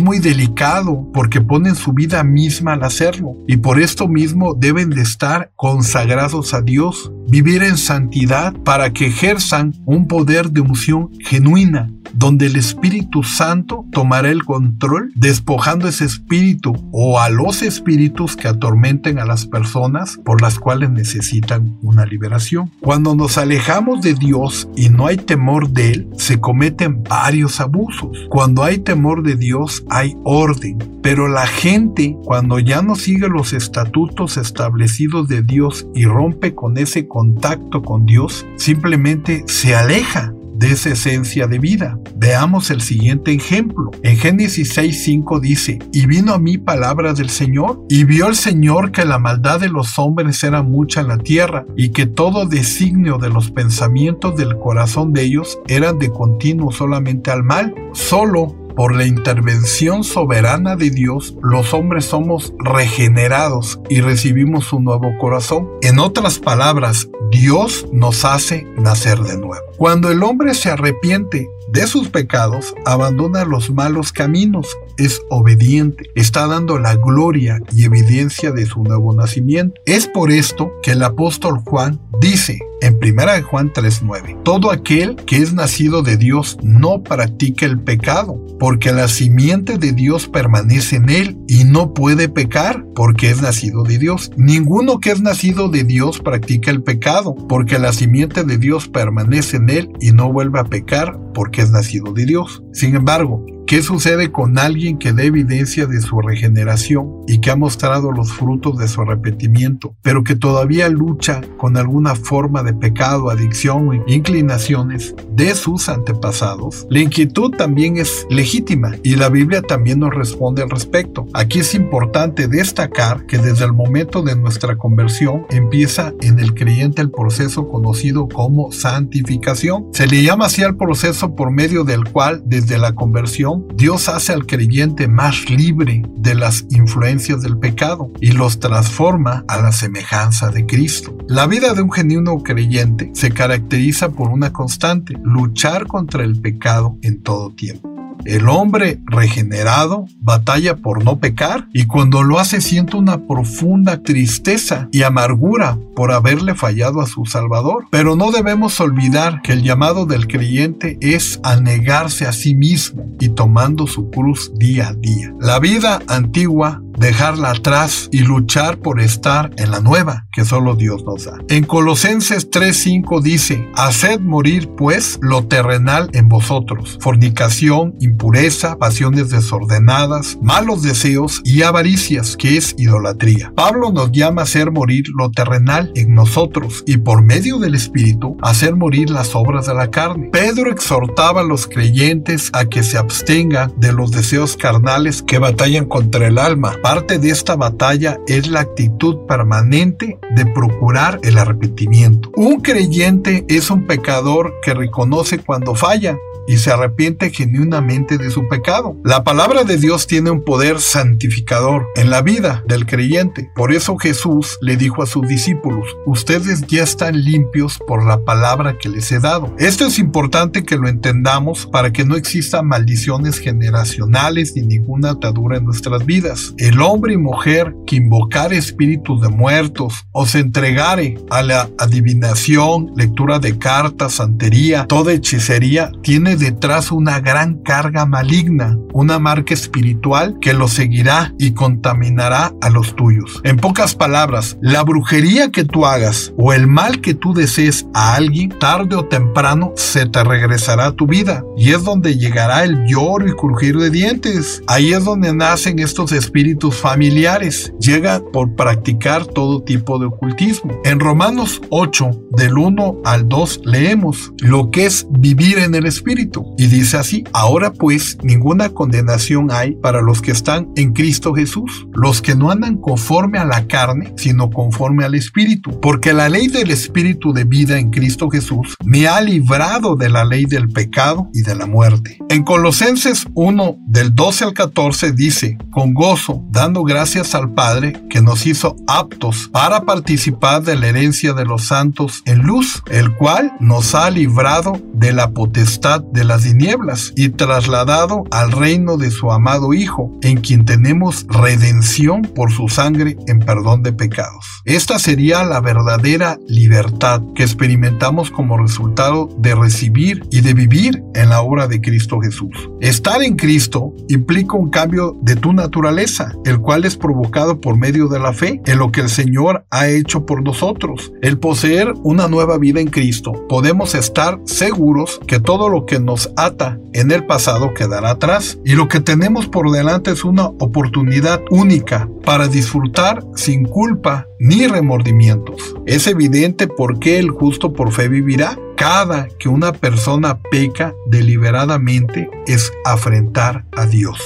muy 0.00 0.18
delicado 0.18 1.08
porque 1.12 1.40
ponen 1.40 1.74
su 1.74 1.92
vida 1.92 2.22
misma 2.24 2.74
al 2.74 2.84
hacerlo 2.84 3.34
y 3.46 3.56
por 3.56 3.80
esto 3.80 4.08
mismo 4.08 4.54
deben 4.54 4.90
de 4.90 5.02
estar 5.02 5.52
consagrados 5.56 6.54
a 6.54 6.62
Dios, 6.62 7.12
vivir 7.28 7.62
en 7.62 7.76
santidad 7.76 8.54
para 8.64 8.92
que 8.92 9.06
ejerzan 9.06 9.74
un 9.84 10.06
poder 10.06 10.50
de 10.50 10.60
unción 10.60 11.10
genuina 11.20 11.90
donde 12.14 12.46
el 12.46 12.56
Espíritu 12.56 13.22
Santo 13.22 13.86
tomará 13.90 14.30
el 14.30 14.44
control, 14.44 15.12
despojando 15.14 15.88
ese 15.88 16.04
espíritu 16.04 16.72
o 16.92 17.20
a 17.20 17.30
los 17.30 17.62
espíritus 17.62 18.36
que 18.36 18.48
atormenten 18.48 19.18
a 19.18 19.24
las 19.24 19.46
personas 19.46 20.18
por 20.24 20.42
las 20.42 20.58
cuales 20.58 20.90
necesitan 20.90 21.78
una 21.82 22.06
liberación. 22.06 22.70
Cuando 22.80 23.14
nos 23.14 23.38
alejamos 23.38 24.02
de 24.02 24.14
Dios 24.14 24.68
y 24.76 24.88
no 24.88 25.06
hay 25.06 25.16
temor 25.16 25.70
de 25.70 25.92
Él, 25.92 26.08
se 26.16 26.40
cometen 26.40 27.02
varios 27.02 27.60
abusos. 27.60 28.10
Cuando 28.28 28.62
hay 28.62 28.78
temor 28.78 29.22
de 29.22 29.36
Dios, 29.36 29.51
hay 29.88 30.16
orden. 30.24 30.78
Pero 31.02 31.28
la 31.28 31.46
gente, 31.46 32.16
cuando 32.24 32.58
ya 32.58 32.82
no 32.82 32.94
sigue 32.94 33.28
los 33.28 33.52
estatutos 33.52 34.36
establecidos 34.36 35.28
de 35.28 35.42
Dios 35.42 35.86
y 35.94 36.04
rompe 36.04 36.54
con 36.54 36.78
ese 36.78 37.08
contacto 37.08 37.82
con 37.82 38.06
Dios, 38.06 38.46
simplemente 38.56 39.44
se 39.46 39.74
aleja 39.74 40.32
de 40.62 40.72
esa 40.72 40.90
esencia 40.90 41.48
de 41.48 41.58
vida. 41.58 41.98
Veamos 42.16 42.70
el 42.70 42.80
siguiente 42.80 43.32
ejemplo. 43.32 43.90
En 44.02 44.16
Génesis 44.16 44.76
6.5 44.76 45.40
dice, 45.40 45.80
y 45.92 46.06
vino 46.06 46.32
a 46.32 46.38
mí 46.38 46.56
palabra 46.56 47.14
del 47.14 47.30
Señor, 47.30 47.80
y 47.88 48.04
vio 48.04 48.28
el 48.28 48.36
Señor 48.36 48.92
que 48.92 49.04
la 49.04 49.18
maldad 49.18 49.58
de 49.58 49.68
los 49.68 49.98
hombres 49.98 50.42
era 50.44 50.62
mucha 50.62 51.00
en 51.00 51.08
la 51.08 51.18
tierra, 51.18 51.66
y 51.76 51.90
que 51.90 52.06
todo 52.06 52.46
designio 52.46 53.18
de 53.18 53.28
los 53.28 53.50
pensamientos 53.50 54.36
del 54.36 54.56
corazón 54.56 55.12
de 55.12 55.22
ellos 55.22 55.58
eran 55.66 55.98
de 55.98 56.10
continuo 56.10 56.70
solamente 56.70 57.32
al 57.32 57.42
mal. 57.42 57.74
Solo 57.92 58.54
por 58.74 58.94
la 58.94 59.06
intervención 59.06 60.04
soberana 60.04 60.76
de 60.76 60.90
Dios, 60.90 61.34
los 61.42 61.74
hombres 61.74 62.06
somos 62.06 62.52
regenerados 62.58 63.80
y 63.88 64.00
recibimos 64.00 64.72
un 64.72 64.84
nuevo 64.84 65.12
corazón. 65.18 65.68
En 65.82 65.98
otras 65.98 66.38
palabras, 66.38 67.08
Dios 67.30 67.86
nos 67.92 68.24
hace 68.24 68.66
nacer 68.76 69.18
de 69.20 69.38
nuevo. 69.38 69.64
Cuando 69.76 70.10
el 70.10 70.22
hombre 70.22 70.54
se 70.54 70.70
arrepiente 70.70 71.48
de 71.68 71.86
sus 71.86 72.08
pecados, 72.08 72.74
abandona 72.84 73.44
los 73.44 73.70
malos 73.70 74.12
caminos, 74.12 74.68
es 74.98 75.20
obediente, 75.30 76.10
está 76.14 76.46
dando 76.46 76.78
la 76.78 76.96
gloria 76.96 77.60
y 77.74 77.84
evidencia 77.84 78.50
de 78.52 78.66
su 78.66 78.82
nuevo 78.82 79.14
nacimiento. 79.14 79.80
Es 79.86 80.06
por 80.06 80.30
esto 80.30 80.72
que 80.82 80.92
el 80.92 81.02
apóstol 81.02 81.60
Juan 81.64 82.00
dice 82.20 82.58
en 82.82 82.96
1 82.96 83.42
Juan 83.44 83.72
3:9, 83.72 84.42
todo 84.42 84.70
aquel 84.70 85.16
que 85.16 85.36
es 85.36 85.54
nacido 85.54 86.02
de 86.02 86.16
Dios 86.16 86.58
no 86.62 87.02
practica 87.02 87.64
el 87.64 87.78
pecado, 87.78 88.40
porque 88.58 88.92
la 88.92 89.08
simiente 89.08 89.78
de 89.78 89.92
Dios 89.92 90.28
permanece 90.28 90.96
en 90.96 91.08
él 91.08 91.38
y 91.46 91.64
no 91.64 91.94
puede 91.94 92.28
pecar 92.28 92.84
porque 92.94 93.30
es 93.30 93.40
nacido 93.40 93.84
de 93.84 93.98
Dios. 93.98 94.30
Ninguno 94.36 94.98
que 94.98 95.10
es 95.10 95.20
nacido 95.20 95.68
de 95.68 95.84
Dios 95.84 96.20
practica 96.20 96.70
el 96.70 96.82
pecado, 96.82 97.34
porque 97.48 97.78
la 97.78 97.92
simiente 97.92 98.44
de 98.44 98.58
Dios 98.58 98.88
permanece 98.88 99.56
en 99.56 99.70
él 99.70 99.90
y 100.00 100.12
no 100.12 100.32
vuelve 100.32 100.60
a 100.60 100.64
pecar 100.64 101.18
porque 101.34 101.62
es 101.62 101.70
nacido 101.70 102.12
de 102.12 102.26
Dios. 102.26 102.62
Sin 102.72 102.94
embargo, 102.94 103.44
¿Qué 103.72 103.82
sucede 103.82 104.30
con 104.30 104.58
alguien 104.58 104.98
que 104.98 105.14
da 105.14 105.22
evidencia 105.22 105.86
de 105.86 106.02
su 106.02 106.20
regeneración 106.20 107.22
y 107.26 107.40
que 107.40 107.50
ha 107.50 107.56
mostrado 107.56 108.12
los 108.12 108.30
frutos 108.30 108.76
de 108.76 108.86
su 108.86 109.00
arrepentimiento, 109.00 109.96
pero 110.02 110.24
que 110.24 110.36
todavía 110.36 110.90
lucha 110.90 111.40
con 111.56 111.78
alguna 111.78 112.14
forma 112.14 112.62
de 112.62 112.74
pecado, 112.74 113.30
adicción 113.30 113.88
o 113.88 113.94
inclinaciones 114.06 115.14
de 115.30 115.54
sus 115.54 115.88
antepasados? 115.88 116.86
La 116.90 117.00
inquietud 117.00 117.52
también 117.52 117.96
es 117.96 118.26
legítima 118.28 118.94
y 119.02 119.16
la 119.16 119.30
Biblia 119.30 119.62
también 119.62 120.00
nos 120.00 120.14
responde 120.14 120.62
al 120.62 120.68
respecto. 120.68 121.26
Aquí 121.32 121.60
es 121.60 121.74
importante 121.74 122.48
destacar 122.48 123.24
que 123.24 123.38
desde 123.38 123.64
el 123.64 123.72
momento 123.72 124.20
de 124.20 124.36
nuestra 124.36 124.76
conversión 124.76 125.46
empieza 125.48 126.12
en 126.20 126.40
el 126.40 126.52
creyente 126.52 127.00
el 127.00 127.10
proceso 127.10 127.66
conocido 127.68 128.28
como 128.28 128.70
santificación. 128.70 129.86
Se 129.94 130.06
le 130.06 130.22
llama 130.22 130.44
así 130.44 130.62
al 130.62 130.76
proceso 130.76 131.34
por 131.34 131.50
medio 131.50 131.84
del 131.84 132.04
cual 132.04 132.42
desde 132.44 132.76
la 132.76 132.94
conversión 132.94 133.61
Dios 133.74 134.08
hace 134.08 134.32
al 134.32 134.46
creyente 134.46 135.08
más 135.08 135.48
libre 135.50 136.02
de 136.16 136.34
las 136.34 136.64
influencias 136.70 137.42
del 137.42 137.58
pecado 137.58 138.10
y 138.20 138.32
los 138.32 138.60
transforma 138.60 139.44
a 139.48 139.60
la 139.60 139.72
semejanza 139.72 140.50
de 140.50 140.66
Cristo. 140.66 141.16
La 141.28 141.46
vida 141.46 141.74
de 141.74 141.82
un 141.82 141.92
genuino 141.92 142.42
creyente 142.42 143.10
se 143.14 143.32
caracteriza 143.32 144.10
por 144.10 144.28
una 144.28 144.52
constante, 144.52 145.14
luchar 145.22 145.86
contra 145.86 146.24
el 146.24 146.40
pecado 146.40 146.96
en 147.02 147.22
todo 147.22 147.50
tiempo. 147.54 147.91
El 148.24 148.48
hombre 148.48 149.00
regenerado 149.06 150.06
batalla 150.20 150.76
por 150.76 151.04
no 151.04 151.18
pecar 151.18 151.68
y 151.72 151.86
cuando 151.86 152.22
lo 152.22 152.38
hace 152.38 152.60
siente 152.60 152.96
una 152.96 153.26
profunda 153.26 154.02
tristeza 154.02 154.88
y 154.92 155.02
amargura 155.02 155.78
por 155.94 156.12
haberle 156.12 156.54
fallado 156.54 157.00
a 157.00 157.06
su 157.06 157.24
Salvador. 157.26 157.86
Pero 157.90 158.16
no 158.16 158.30
debemos 158.30 158.80
olvidar 158.80 159.42
que 159.42 159.52
el 159.52 159.62
llamado 159.62 160.06
del 160.06 160.26
creyente 160.26 160.98
es 161.00 161.40
a 161.42 161.56
negarse 161.56 162.26
a 162.26 162.32
sí 162.32 162.54
mismo 162.54 163.04
y 163.20 163.30
tomando 163.30 163.86
su 163.86 164.10
cruz 164.10 164.52
día 164.56 164.88
a 164.88 164.94
día. 164.94 165.32
La 165.40 165.58
vida 165.58 166.00
antigua 166.06 166.80
dejarla 166.98 167.50
atrás 167.50 168.08
y 168.12 168.20
luchar 168.20 168.78
por 168.78 169.00
estar 169.00 169.50
en 169.56 169.70
la 169.70 169.80
nueva 169.80 170.26
que 170.32 170.44
solo 170.44 170.76
Dios 170.76 171.04
nos 171.04 171.24
da. 171.24 171.38
En 171.48 171.64
Colosenses 171.64 172.50
3:5 172.50 173.20
dice, 173.22 173.68
haced 173.74 174.20
morir 174.20 174.70
pues 174.76 175.18
lo 175.20 175.44
terrenal 175.44 176.10
en 176.12 176.28
vosotros, 176.28 176.98
fornicación, 177.00 177.94
impureza, 178.12 178.76
pasiones 178.76 179.30
desordenadas, 179.30 180.38
malos 180.42 180.82
deseos 180.82 181.40
y 181.44 181.62
avaricias, 181.62 182.36
que 182.36 182.56
es 182.56 182.74
idolatría. 182.78 183.52
Pablo 183.56 183.90
nos 183.90 184.12
llama 184.12 184.42
a 184.42 184.44
hacer 184.44 184.70
morir 184.70 185.04
lo 185.16 185.30
terrenal 185.30 185.92
en 185.94 186.14
nosotros 186.14 186.84
y 186.86 186.98
por 186.98 187.22
medio 187.22 187.58
del 187.58 187.74
Espíritu 187.74 188.36
hacer 188.42 188.76
morir 188.76 189.10
las 189.10 189.34
obras 189.34 189.66
de 189.66 189.74
la 189.74 189.90
carne. 189.90 190.28
Pedro 190.30 190.70
exhortaba 190.70 191.40
a 191.40 191.44
los 191.44 191.66
creyentes 191.66 192.50
a 192.52 192.66
que 192.66 192.82
se 192.82 192.98
abstengan 192.98 193.72
de 193.78 193.92
los 193.92 194.10
deseos 194.10 194.56
carnales 194.56 195.22
que 195.22 195.38
batallan 195.38 195.86
contra 195.86 196.26
el 196.26 196.38
alma 196.38 196.72
Parte 196.82 197.18
de 197.18 197.30
esta 197.30 197.56
batalla 197.56 198.18
es 198.26 198.48
la 198.48 198.60
actitud 198.60 199.18
permanente 199.26 200.18
de 200.34 200.46
procurar 200.46 201.20
el 201.22 201.38
arrepentimiento. 201.38 202.30
Un 202.36 202.60
creyente 202.60 203.44
es 203.48 203.70
un 203.70 203.86
pecador 203.86 204.54
que 204.62 204.74
reconoce 204.74 205.38
cuando 205.38 205.74
falla 205.74 206.18
y 206.46 206.58
se 206.58 206.70
arrepiente 206.70 207.30
genuinamente 207.30 208.18
de 208.18 208.30
su 208.30 208.48
pecado. 208.48 208.96
La 209.04 209.24
palabra 209.24 209.64
de 209.64 209.76
Dios 209.76 210.06
tiene 210.06 210.30
un 210.30 210.44
poder 210.44 210.80
santificador 210.80 211.86
en 211.96 212.10
la 212.10 212.22
vida 212.22 212.62
del 212.66 212.86
creyente. 212.86 213.50
Por 213.54 213.72
eso 213.72 213.96
Jesús 213.96 214.58
le 214.60 214.76
dijo 214.76 215.02
a 215.02 215.06
sus 215.06 215.26
discípulos, 215.26 215.86
ustedes 216.06 216.66
ya 216.66 216.82
están 216.82 217.22
limpios 217.22 217.78
por 217.86 218.04
la 218.04 218.24
palabra 218.24 218.76
que 218.78 218.88
les 218.88 219.10
he 219.12 219.20
dado. 219.20 219.54
Esto 219.58 219.86
es 219.86 219.98
importante 219.98 220.64
que 220.64 220.76
lo 220.76 220.88
entendamos 220.88 221.66
para 221.66 221.92
que 221.92 222.04
no 222.04 222.16
existan 222.16 222.66
maldiciones 222.66 223.38
generacionales 223.38 224.54
ni 224.56 224.62
ninguna 224.62 225.10
atadura 225.10 225.58
en 225.58 225.64
nuestras 225.64 226.04
vidas. 226.04 226.54
El 226.58 226.80
hombre 226.80 227.14
y 227.14 227.18
mujer 227.18 227.74
que 227.86 227.96
invocar 227.96 228.52
espíritus 228.52 229.20
de 229.20 229.28
muertos 229.28 230.04
o 230.12 230.26
se 230.26 230.40
entregare 230.40 231.18
a 231.30 231.42
la 231.42 231.68
adivinación, 231.78 232.92
lectura 232.96 233.38
de 233.38 233.58
cartas, 233.58 234.14
santería, 234.14 234.86
toda 234.86 235.12
hechicería, 235.12 235.90
tiene 236.02 236.31
detrás 236.36 236.92
una 236.92 237.20
gran 237.20 237.62
carga 237.62 238.06
maligna, 238.06 238.76
una 238.92 239.18
marca 239.18 239.54
espiritual 239.54 240.38
que 240.40 240.52
lo 240.52 240.68
seguirá 240.68 241.34
y 241.38 241.52
contaminará 241.52 242.52
a 242.60 242.70
los 242.70 242.94
tuyos. 242.96 243.40
En 243.44 243.56
pocas 243.56 243.94
palabras, 243.94 244.56
la 244.60 244.82
brujería 244.82 245.50
que 245.50 245.64
tú 245.64 245.86
hagas 245.86 246.32
o 246.36 246.52
el 246.52 246.66
mal 246.66 247.00
que 247.00 247.14
tú 247.14 247.34
desees 247.34 247.86
a 247.94 248.14
alguien, 248.14 248.50
tarde 248.58 248.96
o 248.96 249.06
temprano 249.06 249.72
se 249.76 250.06
te 250.06 250.22
regresará 250.24 250.86
a 250.86 250.92
tu 250.92 251.06
vida 251.06 251.44
y 251.56 251.70
es 251.70 251.84
donde 251.84 252.16
llegará 252.16 252.64
el 252.64 252.86
lloro 252.86 253.28
y 253.28 253.32
crujir 253.32 253.76
de 253.78 253.90
dientes. 253.90 254.62
Ahí 254.66 254.92
es 254.92 255.04
donde 255.04 255.34
nacen 255.34 255.78
estos 255.78 256.12
espíritus 256.12 256.76
familiares. 256.76 257.72
Llega 257.80 258.22
por 258.32 258.54
practicar 258.54 259.26
todo 259.26 259.62
tipo 259.62 259.98
de 259.98 260.06
ocultismo. 260.06 260.80
En 260.84 261.00
Romanos 261.00 261.60
8, 261.70 262.10
del 262.30 262.58
1 262.58 263.02
al 263.04 263.28
2, 263.28 263.60
leemos 263.64 264.32
lo 264.38 264.70
que 264.70 264.86
es 264.86 265.06
vivir 265.10 265.58
en 265.58 265.74
el 265.74 265.86
espíritu. 265.86 266.21
Y 266.58 266.66
dice 266.66 266.96
así, 266.96 267.24
ahora 267.32 267.72
pues 267.72 268.18
ninguna 268.22 268.68
condenación 268.70 269.50
hay 269.50 269.72
para 269.72 270.02
los 270.02 270.22
que 270.22 270.30
están 270.30 270.68
en 270.76 270.92
Cristo 270.92 271.34
Jesús, 271.34 271.86
los 271.92 272.22
que 272.22 272.34
no 272.34 272.50
andan 272.50 272.76
conforme 272.76 273.38
a 273.38 273.44
la 273.44 273.66
carne, 273.66 274.12
sino 274.16 274.50
conforme 274.50 275.04
al 275.04 275.14
espíritu. 275.14 275.80
Porque 275.80 276.12
la 276.12 276.28
ley 276.28 276.48
del 276.48 276.70
espíritu 276.70 277.32
de 277.32 277.44
vida 277.44 277.78
en 277.78 277.90
Cristo 277.90 278.30
Jesús 278.30 278.76
me 278.84 279.06
ha 279.06 279.20
librado 279.20 279.96
de 279.96 280.10
la 280.10 280.24
ley 280.24 280.44
del 280.44 280.68
pecado 280.68 281.28
y 281.32 281.42
de 281.42 281.54
la 281.54 281.66
muerte. 281.66 282.18
En 282.28 282.44
Colosenses 282.44 283.26
1, 283.34 283.76
del 283.86 284.14
12 284.14 284.44
al 284.44 284.54
14 284.54 285.12
dice, 285.12 285.58
con 285.70 285.94
gozo, 285.94 286.44
dando 286.50 286.84
gracias 286.84 287.34
al 287.34 287.52
Padre 287.52 287.94
que 288.08 288.22
nos 288.22 288.46
hizo 288.46 288.76
aptos 288.86 289.48
para 289.52 289.84
participar 289.84 290.62
de 290.62 290.76
la 290.76 290.88
herencia 290.88 291.32
de 291.32 291.44
los 291.44 291.64
santos 291.66 292.22
en 292.26 292.40
luz, 292.42 292.82
el 292.90 293.14
cual 293.16 293.52
nos 293.60 293.94
ha 293.94 294.10
librado 294.10 294.80
de 294.94 295.12
la 295.12 295.30
potestad 295.30 296.02
de 296.12 296.24
las 296.24 296.42
tinieblas 296.42 297.12
y 297.16 297.30
trasladado 297.30 298.24
al 298.30 298.52
reino 298.52 298.96
de 298.96 299.10
su 299.10 299.32
amado 299.32 299.72
Hijo, 299.72 300.10
en 300.22 300.40
quien 300.40 300.64
tenemos 300.64 301.26
redención 301.28 302.22
por 302.22 302.52
su 302.52 302.68
sangre 302.68 303.16
en 303.26 303.40
perdón 303.40 303.82
de 303.82 303.92
pecados. 303.92 304.44
Esta 304.64 304.98
sería 304.98 305.44
la 305.44 305.60
verdadera 305.60 306.38
libertad 306.46 307.22
que 307.34 307.42
experimentamos 307.42 308.30
como 308.30 308.58
resultado 308.58 309.28
de 309.38 309.54
recibir 309.54 310.24
y 310.30 310.40
de 310.40 310.54
vivir 310.54 311.02
en 311.14 311.30
la 311.30 311.40
obra 311.42 311.66
de 311.66 311.80
Cristo 311.80 312.20
Jesús. 312.20 312.70
Estar 312.80 313.22
en 313.22 313.36
Cristo 313.36 313.92
implica 314.08 314.56
un 314.56 314.70
cambio 314.70 315.16
de 315.22 315.36
tu 315.36 315.52
naturaleza, 315.52 316.32
el 316.44 316.60
cual 316.60 316.84
es 316.84 316.96
provocado 316.96 317.60
por 317.60 317.76
medio 317.76 318.08
de 318.08 318.20
la 318.20 318.32
fe 318.32 318.60
en 318.66 318.78
lo 318.78 318.92
que 318.92 319.00
el 319.00 319.08
Señor 319.08 319.64
ha 319.70 319.88
hecho 319.88 320.26
por 320.26 320.42
nosotros. 320.42 321.12
El 321.22 321.38
poseer 321.38 321.92
una 322.02 322.28
nueva 322.28 322.58
vida 322.58 322.80
en 322.80 322.88
Cristo, 322.88 323.32
podemos 323.48 323.94
estar 323.94 324.38
seguros 324.44 325.20
que 325.26 325.40
todo 325.40 325.68
lo 325.68 325.86
que 325.86 326.01
nos 326.04 326.30
ata 326.36 326.78
en 326.92 327.10
el 327.10 327.24
pasado 327.26 327.74
quedará 327.74 328.10
atrás 328.10 328.58
y 328.64 328.74
lo 328.74 328.88
que 328.88 329.00
tenemos 329.00 329.46
por 329.48 329.70
delante 329.70 330.10
es 330.10 330.24
una 330.24 330.46
oportunidad 330.46 331.40
única 331.50 332.08
para 332.24 332.48
disfrutar 332.48 333.24
sin 333.34 333.64
culpa 333.64 334.26
ni 334.38 334.66
remordimientos. 334.66 335.74
Es 335.86 336.06
evidente 336.06 336.66
por 336.66 336.98
qué 336.98 337.18
el 337.18 337.30
justo 337.30 337.72
por 337.72 337.92
fe 337.92 338.08
vivirá. 338.08 338.58
Cada 338.76 339.28
que 339.38 339.48
una 339.48 339.72
persona 339.72 340.40
peca 340.50 340.94
deliberadamente 341.06 342.28
es 342.46 342.72
afrentar 342.84 343.64
a 343.72 343.86
Dios. 343.86 344.20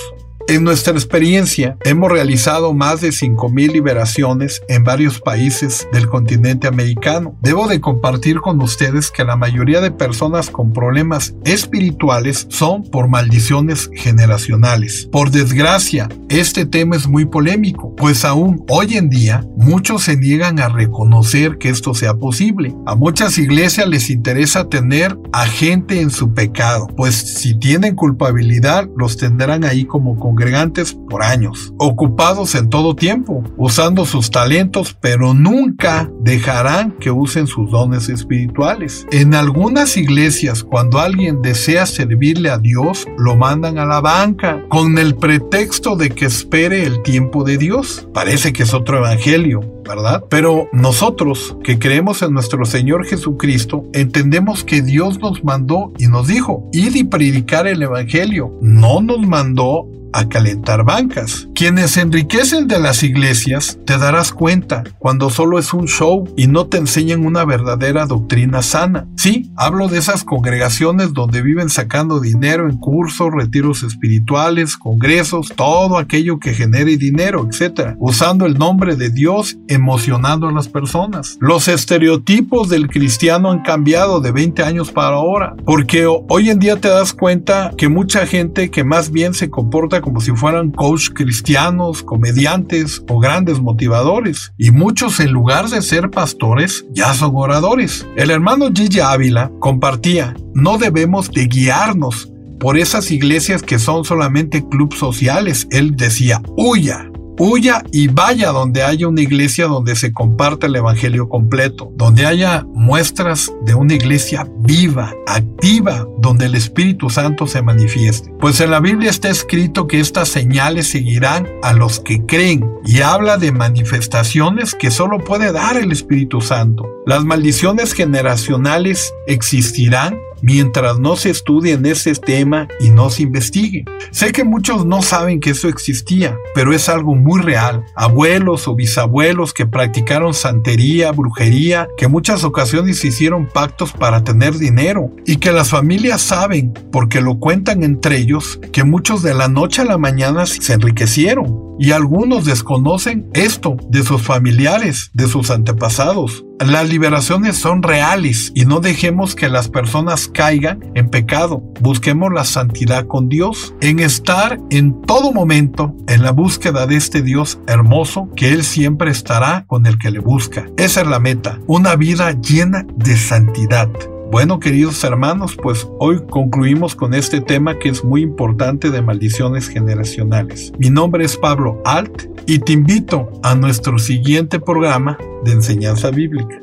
En 0.48 0.62
nuestra 0.62 0.92
experiencia, 0.92 1.76
hemos 1.85 2.09
realizado 2.09 2.72
más 2.72 3.00
de 3.00 3.09
5.000 3.09 3.72
liberaciones 3.72 4.62
en 4.68 4.85
varios 4.85 5.20
países 5.20 5.88
del 5.92 6.06
continente 6.06 6.68
americano. 6.68 7.37
Debo 7.42 7.66
de 7.66 7.80
compartir 7.80 8.40
con 8.40 8.62
ustedes 8.62 9.11
que 9.11 9.24
la 9.24 9.35
mayoría 9.35 9.80
de 9.80 9.90
personas 9.90 10.48
con 10.48 10.72
problemas 10.72 11.35
espirituales 11.44 12.46
son 12.48 12.85
por 12.85 13.09
maldiciones 13.09 13.90
generacionales. 13.92 15.09
Por 15.11 15.32
desgracia, 15.32 16.09
este 16.28 16.64
tema 16.64 16.94
es 16.94 17.09
muy 17.09 17.24
polémico, 17.24 17.92
pues 17.96 18.24
aún 18.24 18.64
hoy 18.68 18.96
en 18.96 19.11
día 19.11 19.44
muchos 19.56 20.04
se 20.04 20.16
niegan 20.16 20.61
a 20.61 20.68
reconocer 20.68 21.59
que 21.59 21.70
esto 21.70 21.92
sea 21.92 22.14
posible. 22.14 22.72
A 22.87 22.94
muchas 22.94 23.37
iglesias 23.38 23.88
les 23.88 24.11
interesa 24.11 24.68
tener 24.68 25.18
a 25.32 25.46
gente 25.46 26.00
en 26.00 26.11
su 26.11 26.35
pecado, 26.35 26.87
pues 26.96 27.16
si 27.16 27.59
tienen 27.59 27.96
culpabilidad 27.96 28.88
los 28.96 29.16
tendrán 29.16 29.64
ahí 29.64 29.85
como 29.85 30.16
con 30.16 30.36
congregantes 30.37 30.94
por 31.09 31.22
años, 31.22 31.72
ocupados 31.79 32.55
en 32.57 32.68
todo 32.68 32.94
tiempo, 32.94 33.42
usando 33.57 34.05
sus 34.05 34.31
talentos, 34.31 34.94
pero 35.01 35.33
nunca 35.33 36.11
dejarán 36.20 36.92
que 37.01 37.11
usen 37.11 37.46
sus 37.46 37.70
dones 37.70 38.11
espirituales. 38.11 39.07
En 39.12 39.35
algunas 39.35 39.96
iglesias, 39.96 40.62
cuando 40.62 40.99
alguien 40.99 41.40
desea 41.40 41.87
servirle 41.87 42.51
a 42.51 42.59
Dios, 42.59 43.07
lo 43.16 43.37
mandan 43.37 43.79
a 43.79 43.87
la 43.87 44.03
banca 44.03 44.62
con 44.68 44.99
el 44.99 45.14
pretexto 45.14 45.96
de 45.96 46.11
que 46.11 46.27
espere 46.27 46.85
el 46.85 47.01
tiempo 47.03 47.42
de 47.42 47.57
Dios. 47.57 48.07
Parece 48.12 48.53
que 48.53 48.64
es 48.64 48.75
otro 48.75 48.99
evangelio, 48.99 49.61
¿verdad? 49.88 50.22
Pero 50.29 50.68
nosotros 50.75 51.57
que 51.64 51.79
creemos 51.79 52.20
en 52.20 52.35
nuestro 52.35 52.66
Señor 52.66 53.07
Jesucristo, 53.07 53.85
entendemos 53.94 54.64
que 54.64 54.83
Dios 54.83 55.18
nos 55.18 55.42
mandó 55.44 55.94
y 55.96 56.09
nos 56.09 56.27
dijo, 56.27 56.68
id 56.72 56.94
y 56.94 57.05
predicar 57.05 57.66
el 57.66 57.83
Evangelio. 57.83 58.53
No 58.61 59.01
nos 59.01 59.27
mandó 59.27 59.87
a 60.16 60.29
calentar 60.29 60.85
bancas. 60.85 61.48
Quienes 61.55 61.96
enriquecen 61.96 62.68
de 62.68 62.79
las 62.79 63.02
iglesias, 63.02 63.79
te 63.85 63.98
darás 63.98 64.33
cuenta 64.33 64.85
cuando 64.98 65.31
solo 65.31 65.59
es 65.59 65.74
un 65.74 65.87
show 65.87 66.24
y 66.37 66.46
no 66.46 66.66
te 66.66 66.79
enseñan 66.79 67.24
una 67.26 67.44
verdadera 67.44 68.07
doctrina 68.07 68.62
sana. 68.62 69.07
Sí, 69.16 69.52
hablo 69.57 69.88
de 69.88 69.98
esas 69.98 70.24
congregaciones 70.24 71.12
donde 71.12 71.42
viven 71.42 71.68
sacando 71.68 72.20
dinero 72.20 72.68
en 72.68 72.79
cursos, 72.79 73.29
retiros 73.33 73.83
espirituales, 73.83 74.76
congresos, 74.76 75.52
todo 75.55 75.98
aquello 75.98 76.38
que 76.38 76.55
genere 76.55 76.96
dinero, 76.96 77.46
etc. 77.50 77.94
Usando 77.98 78.46
el 78.46 78.55
nombre 78.59 78.96
de 78.96 79.11
Dios, 79.11 79.59
emocionando 79.68 80.48
a 80.48 80.52
las 80.52 80.68
personas. 80.68 81.37
Los 81.40 81.68
estereotipos 81.68 82.68
del 82.68 82.88
cristiano 82.88 83.50
han 83.50 83.62
cambiado 83.62 84.20
de 84.20 84.33
20 84.33 84.62
años 84.62 84.92
para 84.92 85.16
ahora, 85.16 85.55
porque 85.64 86.07
hoy 86.07 86.50
en 86.50 86.59
día 86.59 86.81
te 86.81 86.88
das 86.88 87.12
cuenta 87.12 87.72
que 87.76 87.88
mucha 87.88 88.26
gente 88.26 88.70
que 88.70 88.85
más 88.85 89.11
bien 89.11 89.35
se 89.35 89.50
comporta 89.50 90.00
como 90.06 90.20
si 90.20 90.30
fueran 90.30 90.70
coach 90.70 91.08
cristianos, 91.12 92.04
comediantes 92.04 93.02
o 93.08 93.18
grandes 93.18 93.58
motivadores. 93.58 94.52
Y 94.56 94.70
muchos 94.70 95.18
en 95.18 95.32
lugar 95.32 95.68
de 95.68 95.82
ser 95.82 96.12
pastores 96.12 96.86
ya 96.92 97.12
son 97.12 97.32
oradores. 97.34 98.06
El 98.14 98.30
hermano 98.30 98.68
Gigi 98.72 99.00
Ávila 99.00 99.50
compartía, 99.58 100.36
no 100.54 100.78
debemos 100.78 101.32
de 101.32 101.48
guiarnos 101.48 102.30
por 102.60 102.78
esas 102.78 103.10
iglesias 103.10 103.64
que 103.64 103.80
son 103.80 104.04
solamente 104.04 104.64
clubes 104.68 104.96
sociales. 104.96 105.66
Él 105.72 105.96
decía, 105.96 106.40
huya, 106.56 107.10
Huya 107.38 107.83
y 107.92 108.09
vaya 108.09 108.51
donde 108.51 108.83
haya 108.83 109.09
una 109.09 109.20
iglesia 109.20 109.66
donde 109.66 109.94
se 109.94 110.12
comparte 110.12 110.66
el 110.66 110.77
Evangelio 110.77 111.29
completo, 111.29 111.92
donde 111.94 112.25
haya 112.25 112.64
muestras 112.72 113.53
de 113.64 113.75
una 113.75 113.94
iglesia 113.94 114.49
viva, 114.61 115.12
activa, 115.27 116.07
donde 116.18 116.46
el 116.46 116.55
Espíritu 116.55 117.11
Santo 117.11 117.46
se 117.46 117.62
manifieste. 117.62 118.33
Pues 118.40 118.61
en 118.61 118.70
la 118.70 118.81
Biblia 118.81 119.11
está 119.11 119.29
escrito 119.29 119.87
que 119.87 120.01
estas 120.01 120.29
señales 120.29 120.88
seguirán 120.88 121.46
a 121.62 121.72
los 121.72 122.01
que 122.01 122.25
creen 122.25 122.64
y 122.87 123.01
habla 123.01 123.37
de 123.37 123.53
manifestaciones 123.53 124.75
que 124.75 124.90
solo 124.90 125.18
puede 125.18 125.53
dar 125.53 125.77
el 125.77 125.92
Espíritu 125.92 126.40
Santo. 126.40 126.87
Las 127.07 127.25
maldiciones 127.25 127.92
generacionales 127.92 129.12
existirán 129.27 130.18
mientras 130.42 130.99
no 130.99 131.16
se 131.16 131.31
estudie 131.31 131.72
en 131.72 131.87
ese 131.87 132.14
tema 132.14 132.68
y 132.81 132.90
no 132.90 133.11
se 133.11 133.22
investigue. 133.25 133.85
Sé 134.11 134.33
que 134.33 134.44
muchos 134.44 134.87
no 134.87 135.03
saben 135.03 135.40
que 135.40 135.51
eso 135.51 135.68
existía, 135.68 136.37
pero 136.55 136.72
es 136.72 136.88
algo 136.88 137.14
muy 137.14 137.40
real. 137.40 137.85
Abuelos 137.94 138.68
o 138.68 138.75
bisabuelos 138.75 139.53
que 139.53 139.66
practicaron 139.66 140.35
santería, 140.35 141.12
brujería, 141.12 141.88
que 141.96 142.09
muchas 142.09 142.44
ocasiones 142.44 143.05
hicieron 143.05 143.46
pactos 143.46 143.92
para 143.92 144.25
tener 144.25 144.59
dinero 144.59 145.11
y 145.27 145.37
que 145.37 145.53
las 145.53 145.70
familias 145.70 146.22
saben, 146.22 146.72
porque 146.92 147.20
lo 147.20 147.38
cuentan 147.38 147.83
entre 147.83 148.18
ellos, 148.18 148.61
que 148.72 148.85
muchos 148.85 149.22
de 149.22 149.35
la 149.35 149.49
noche 149.49 149.83
a 149.83 149.87
la 149.87 149.99
mañana 149.99 150.46
se 150.46 150.72
enriquecieron 150.72 151.65
y 151.78 151.92
algunos 151.92 152.44
desconocen 152.44 153.28
esto 153.32 153.76
de 153.88 154.02
sus 154.02 154.22
familiares, 154.22 155.10
de 155.14 155.28
sus 155.28 155.50
antepasados. 155.50 156.44
Las 156.58 156.88
liberaciones 156.88 157.56
son 157.58 157.82
reales 157.82 158.50
y 158.54 158.64
no 158.64 158.80
dejemos 158.80 159.34
que 159.34 159.50
las 159.50 159.68
personas 159.68 160.28
caigan 160.28 160.80
en 160.94 161.10
pecado. 161.10 161.62
Busquemos 161.80 162.32
la 162.32 162.44
santidad 162.44 163.06
con 163.06 163.28
Dios, 163.28 163.74
en 163.82 163.98
estar 163.98 164.58
en 164.70 165.02
todo 165.02 165.32
momento 165.32 165.94
en 166.08 166.22
la 166.22 166.30
búsqueda 166.30 166.86
de 166.86 166.96
este 166.96 167.20
Dios 167.20 167.58
hermoso 167.66 168.30
que 168.34 168.52
Él 168.52 168.64
siempre 168.64 169.10
estará 169.10 169.66
con 169.66 169.86
el 169.86 169.98
que 169.98 170.10
le 170.10 170.20
busca. 170.20 170.66
Esa 170.78 171.02
es 171.02 171.06
la 171.06 171.20
meta, 171.20 171.60
una 171.66 171.94
vida 171.94 172.32
llena 172.32 172.86
de 172.96 173.16
santidad. 173.16 173.90
Bueno, 174.30 174.58
queridos 174.58 175.02
hermanos, 175.04 175.56
pues 175.56 175.88
hoy 175.98 176.20
concluimos 176.28 176.96
con 176.96 177.14
este 177.14 177.40
tema 177.40 177.78
que 177.78 177.88
es 177.88 178.04
muy 178.04 178.22
importante 178.22 178.90
de 178.90 179.00
maldiciones 179.00 179.68
generacionales. 179.68 180.72
Mi 180.78 180.90
nombre 180.90 181.24
es 181.24 181.36
Pablo 181.36 181.80
Alt 181.84 182.28
y 182.44 182.58
te 182.58 182.72
invito 182.72 183.30
a 183.42 183.54
nuestro 183.54 183.98
siguiente 183.98 184.58
programa 184.58 185.16
de 185.44 185.52
enseñanza 185.52 186.10
bíblica. 186.10 186.60